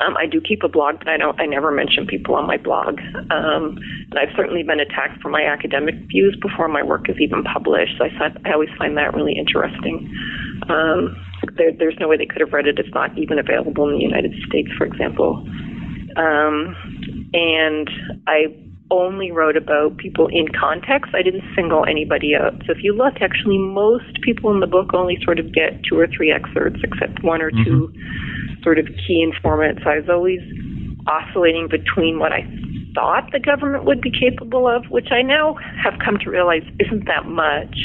[0.00, 1.38] Um, I do keep a blog, but I don't.
[1.38, 2.98] I never mention people on my blog.
[3.30, 3.78] Um,
[4.10, 7.98] and I've certainly been attacked for my academic views before my work is even published.
[7.98, 10.10] So I, I always find that really interesting.
[10.68, 11.16] Um,
[11.56, 12.78] there, there's no way they could have read it.
[12.78, 15.44] It's not even available in the United States, for example.
[16.16, 16.74] Um,
[17.34, 17.90] and
[18.26, 18.46] I
[18.90, 21.14] only wrote about people in context.
[21.14, 22.54] I didn't single anybody out.
[22.66, 25.98] So if you look, actually, most people in the book only sort of get two
[25.98, 27.64] or three excerpts, except one or mm-hmm.
[27.64, 27.92] two
[28.62, 29.82] sort of key informants.
[29.86, 30.40] I was always
[31.06, 32.42] oscillating between what I
[32.94, 37.06] thought the government would be capable of, which I now have come to realize isn't
[37.06, 37.76] that much,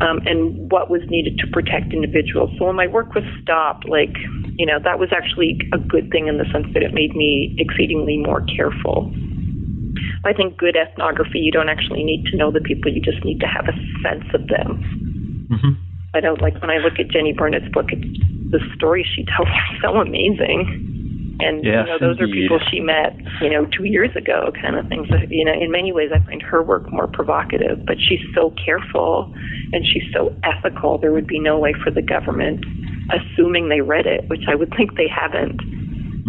[0.00, 2.50] um, and what was needed to protect individuals.
[2.58, 4.14] So when my work was stopped, like,
[4.56, 7.56] you know, that was actually a good thing in the sense that it made me
[7.58, 9.12] exceedingly more careful.
[10.24, 13.40] I think good ethnography, you don't actually need to know the people, you just need
[13.40, 15.48] to have a sense of them.
[15.50, 15.72] Mm-hmm.
[16.14, 19.78] I don't like when I look at Jennie Burnet's book, the stories she tells are
[19.82, 21.36] so amazing.
[21.40, 22.50] And yes, you know, those indeed.
[22.50, 25.08] are people she met, you know, two years ago, kind of things.
[25.10, 27.86] That, you know, in many ways, I find her work more provocative.
[27.86, 29.32] But she's so careful,
[29.72, 30.98] and she's so ethical.
[30.98, 32.64] There would be no way for the government,
[33.14, 35.60] assuming they read it, which I would think they haven't,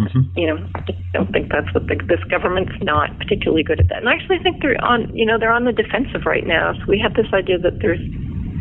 [0.00, 0.38] Mm-hmm.
[0.38, 0.80] You know, I
[1.12, 3.98] don't think that's what the, this government's not particularly good at that.
[3.98, 6.72] And I actually think they're on, you know, they're on the defensive right now.
[6.72, 8.00] So we have this idea that there's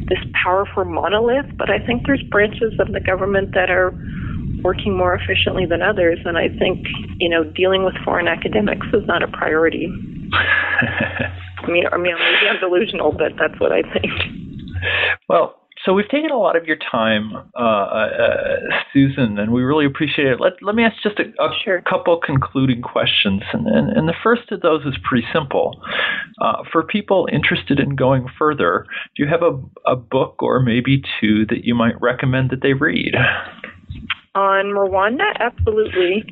[0.09, 3.93] this powerful monolith, but I think there's branches of the government that are
[4.63, 6.85] working more efficiently than others, and I think
[7.17, 9.87] you know dealing with foreign academics is not a priority.
[10.33, 14.11] I mean, I mean, maybe I'm delusional, but that's what I think.
[15.27, 15.58] Well,
[15.89, 18.57] so we've taken a lot of your time, uh, uh,
[18.93, 20.39] Susan, and we really appreciate it.
[20.39, 21.81] Let, let me ask just a, a sure.
[21.81, 23.41] couple concluding questions.
[23.51, 25.81] And, and, and, the first of those is pretty simple.
[26.39, 28.85] Uh, for people interested in going further,
[29.15, 29.59] do you have a,
[29.91, 33.15] a book or maybe two that you might recommend that they read?
[34.35, 36.23] On Rwanda, absolutely.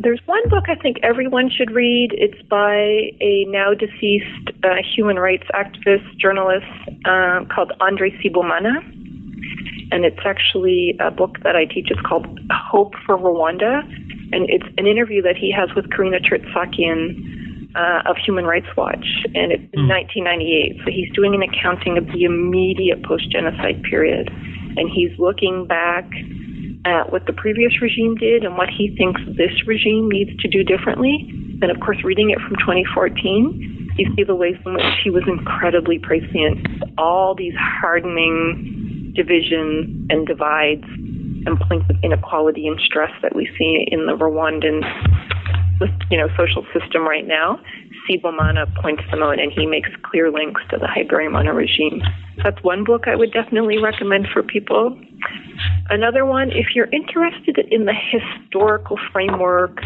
[0.00, 2.10] There's one book I think everyone should read.
[2.12, 6.66] It's by a now deceased uh, human rights activist, journalist
[7.04, 8.78] uh, called Andre Sibomana.
[9.92, 11.88] And it's actually a book that I teach.
[11.90, 13.82] It's called Hope for Rwanda.
[14.32, 19.04] And it's an interview that he has with Carina Tertsakian uh, of Human Rights Watch.
[19.34, 20.72] And it's in 1998.
[20.72, 20.84] Hmm.
[20.84, 24.30] So he's doing an accounting of the immediate post genocide period.
[24.76, 26.08] And he's looking back
[26.84, 30.64] at what the previous regime did and what he thinks this regime needs to do
[30.64, 31.28] differently.
[31.62, 35.22] And of course, reading it from 2014, you see the ways in which he was
[35.26, 36.66] incredibly prescient.
[36.98, 40.84] All these hardening divisions and divides
[41.44, 44.82] and points of inequality and stress that we see in the Rwandan
[46.10, 47.58] you know, social system right now.
[48.08, 52.02] Sibomana points them out and he makes clear links to the Habyarimana regime.
[52.42, 54.98] That's one book I would definitely recommend for people.
[55.90, 59.78] Another one, if you're interested in the historical framework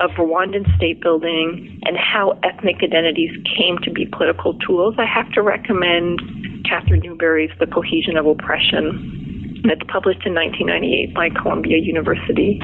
[0.00, 5.30] of Rwandan state building and how ethnic identities came to be political tools, I have
[5.32, 6.20] to recommend
[6.64, 9.62] Catherine Newbury's The Cohesion of Oppression.
[9.64, 12.58] It's published in 1998 by Columbia University.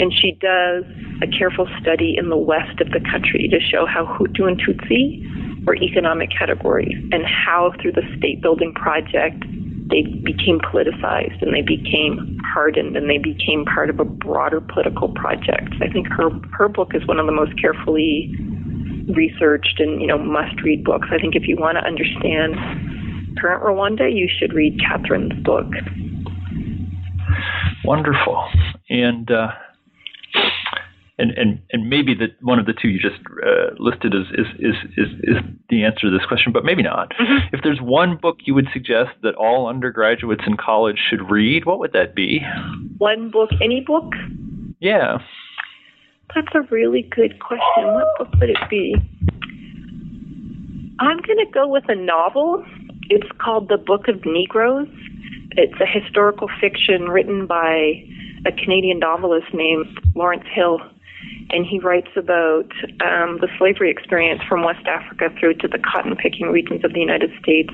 [0.00, 0.84] And she does
[1.22, 5.64] a careful study in the west of the country to show how Hutu and Tutsi
[5.66, 9.44] were economic categories and how, through the state building project,
[9.90, 15.08] they became politicized and they became hardened and they became part of a broader political
[15.08, 15.74] project.
[15.80, 18.32] I think her her book is one of the most carefully
[19.14, 21.08] researched and you know must read books.
[21.10, 22.54] I think if you want to understand
[23.38, 25.66] current Rwanda, you should read Catherine's book.
[27.84, 28.44] Wonderful,
[28.88, 29.30] and.
[29.30, 29.48] Uh
[31.20, 34.46] and and and maybe that one of the two you just uh, listed is, is
[34.58, 35.36] is is is
[35.68, 37.12] the answer to this question, but maybe not.
[37.20, 37.54] Mm-hmm.
[37.54, 41.78] If there's one book you would suggest that all undergraduates in college should read, what
[41.78, 42.40] would that be?
[42.98, 44.12] One book, any book?
[44.80, 45.18] Yeah.
[46.34, 47.84] That's a really good question.
[47.92, 48.94] What book would it be?
[51.00, 52.64] I'm going to go with a novel.
[53.08, 54.88] It's called The Book of Negroes.
[55.52, 58.04] It's a historical fiction written by
[58.46, 60.78] a Canadian novelist named Lawrence Hill
[61.52, 62.70] and he writes about
[63.00, 67.00] um, the slavery experience from West Africa through to the cotton picking regions of the
[67.00, 67.72] United States,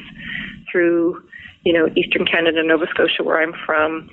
[0.70, 1.22] through
[1.64, 4.08] you know eastern Canada, Nova Scotia, where I'm from,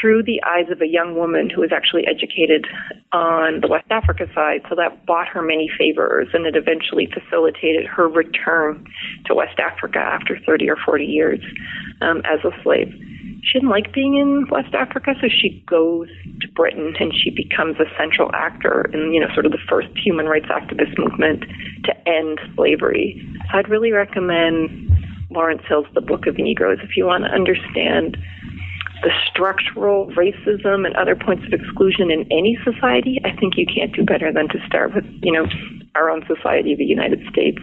[0.00, 2.66] through the eyes of a young woman who was actually educated
[3.12, 4.62] on the West Africa side.
[4.68, 8.86] So that bought her many favors, and it eventually facilitated her return
[9.26, 11.40] to West Africa after 30 or 40 years
[12.00, 12.92] um, as a slave
[13.42, 16.08] she didn't like being in West Africa, so she goes
[16.40, 19.88] to Britain and she becomes a central actor in, you know, sort of the first
[19.96, 21.44] human rights activist movement
[21.84, 23.22] to end slavery.
[23.50, 24.90] So I'd really recommend
[25.30, 28.16] Lawrence Hill's The Book of Negroes if you want to understand
[29.02, 33.20] the structural racism and other points of exclusion in any society.
[33.24, 35.46] I think you can't do better than to start with, you know,
[35.94, 37.58] our own society, the United States.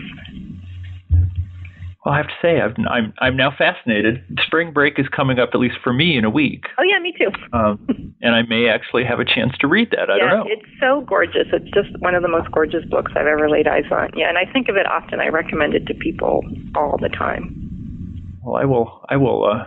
[2.05, 4.23] Well, I have to say, i am I'm I'm now fascinated.
[4.45, 6.65] Spring break is coming up, at least for me, in a week.
[6.77, 7.31] Oh yeah, me too.
[7.51, 7.79] um,
[8.21, 10.11] and I may actually have a chance to read that.
[10.11, 10.45] I yeah, don't know.
[10.47, 11.47] It's so gorgeous.
[11.51, 14.11] It's just one of the most gorgeous books I've ever laid eyes on.
[14.15, 15.19] Yeah, and I think of it often.
[15.19, 16.43] I recommend it to people
[16.75, 17.61] all the time.
[18.43, 19.03] Well, I will.
[19.09, 19.43] I will.
[19.43, 19.65] Uh,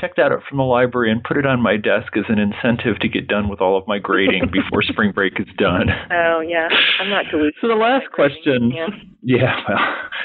[0.00, 2.98] check that out from the library and put it on my desk as an incentive
[3.00, 5.88] to get done with all of my grading before spring break is done.
[6.10, 6.68] Oh yeah,
[7.00, 7.52] I'm not delusional.
[7.60, 8.70] So the last question.
[8.70, 8.88] Yeah.
[9.22, 9.60] yeah.
[9.68, 9.78] Well,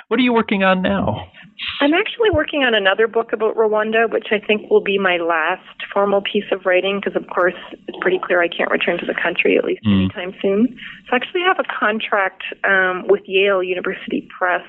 [0.07, 1.31] what are you working on now?
[1.81, 5.63] I'm actually working on another book about Rwanda, which I think will be my last
[5.93, 7.55] formal piece of writing because, of course,
[7.87, 10.05] it's pretty clear I can't return to the country at least mm.
[10.05, 10.77] anytime soon.
[11.05, 14.65] So I actually have a contract um, with Yale University Press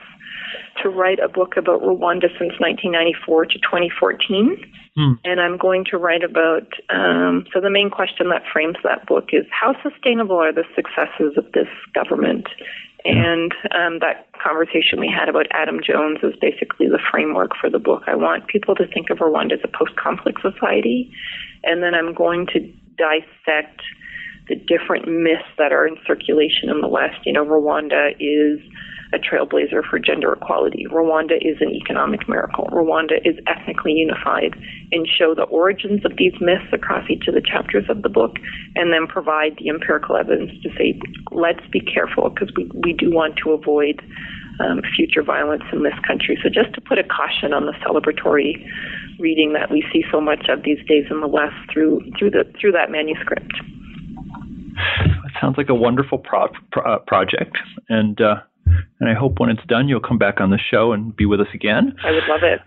[0.83, 4.73] to write a book about Rwanda since 1994 to 2014.
[4.97, 5.13] Hmm.
[5.25, 9.31] And I'm going to write about, um, so the main question that frames that book
[9.33, 12.47] is how sustainable are the successes of this government?
[13.05, 17.79] And um, that conversation we had about Adam Jones is basically the framework for the
[17.79, 18.05] book.
[18.07, 21.13] I want people to think of Rwanda as a post conflict society.
[21.65, 22.61] And then I'm going to
[22.97, 23.83] dissect
[24.49, 27.19] the different myths that are in circulation in the West.
[27.25, 28.61] You know, Rwanda is
[29.15, 30.87] a trailblazer for gender equality.
[30.91, 32.69] Rwanda is an economic miracle.
[32.73, 34.57] Rwanda is ethnically unified
[34.93, 38.37] and show the origins of these myths across each of the chapters of the book
[38.75, 40.99] and then provide the empirical evidence to say,
[41.31, 44.03] let's be careful because we, we do want to avoid
[44.61, 46.39] um, future violence in this country.
[46.43, 48.67] So just to put a caution on the celebratory
[49.19, 52.45] reading that we see so much of these days in the West through through the
[52.61, 53.53] through that manuscript.
[55.25, 57.57] It sounds like a wonderful pro- pro- uh, project,
[57.89, 58.37] and uh,
[59.01, 61.41] and I hope when it's done you'll come back on the show and be with
[61.41, 61.97] us again.
[62.05, 62.61] I would love it.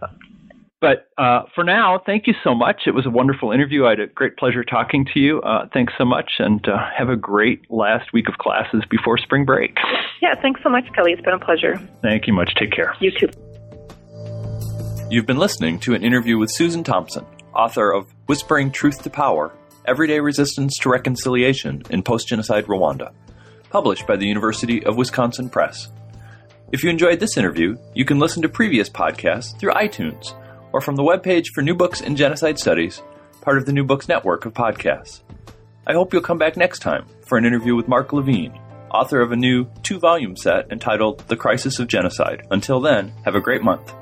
[0.79, 2.81] But uh, for now, thank you so much.
[2.85, 3.87] It was a wonderful interview.
[3.87, 5.41] I had a great pleasure talking to you.
[5.41, 9.43] Uh, thanks so much, and uh, have a great last week of classes before spring
[9.43, 9.75] break.
[10.21, 11.13] Yeah, thanks so much, Kelly.
[11.13, 11.77] It's been a pleasure.
[12.03, 12.53] Thank you much.
[12.55, 12.95] Take care.
[12.99, 13.29] You too.
[15.09, 17.25] You've been listening to an interview with Susan Thomson,
[17.55, 19.53] author of Whispering Truth to Power
[19.87, 23.13] Everyday Resistance to Reconciliation in Post Genocide Rwanda,
[23.70, 25.89] published by the University of Wisconsin Press.
[26.72, 30.34] If you enjoyed this interview, you can listen to previous podcasts through iTunes
[30.74, 33.01] or from the webpage for New Books in Genocide Studies,
[33.41, 35.22] part of the New Books network of podcasts.
[35.86, 38.59] I hope you'll come back next time for an interview with Mark Levene,
[38.91, 42.45] author of a new two volume set entitled The Crisis of Genocide.
[42.51, 43.93] Until then, have a great month.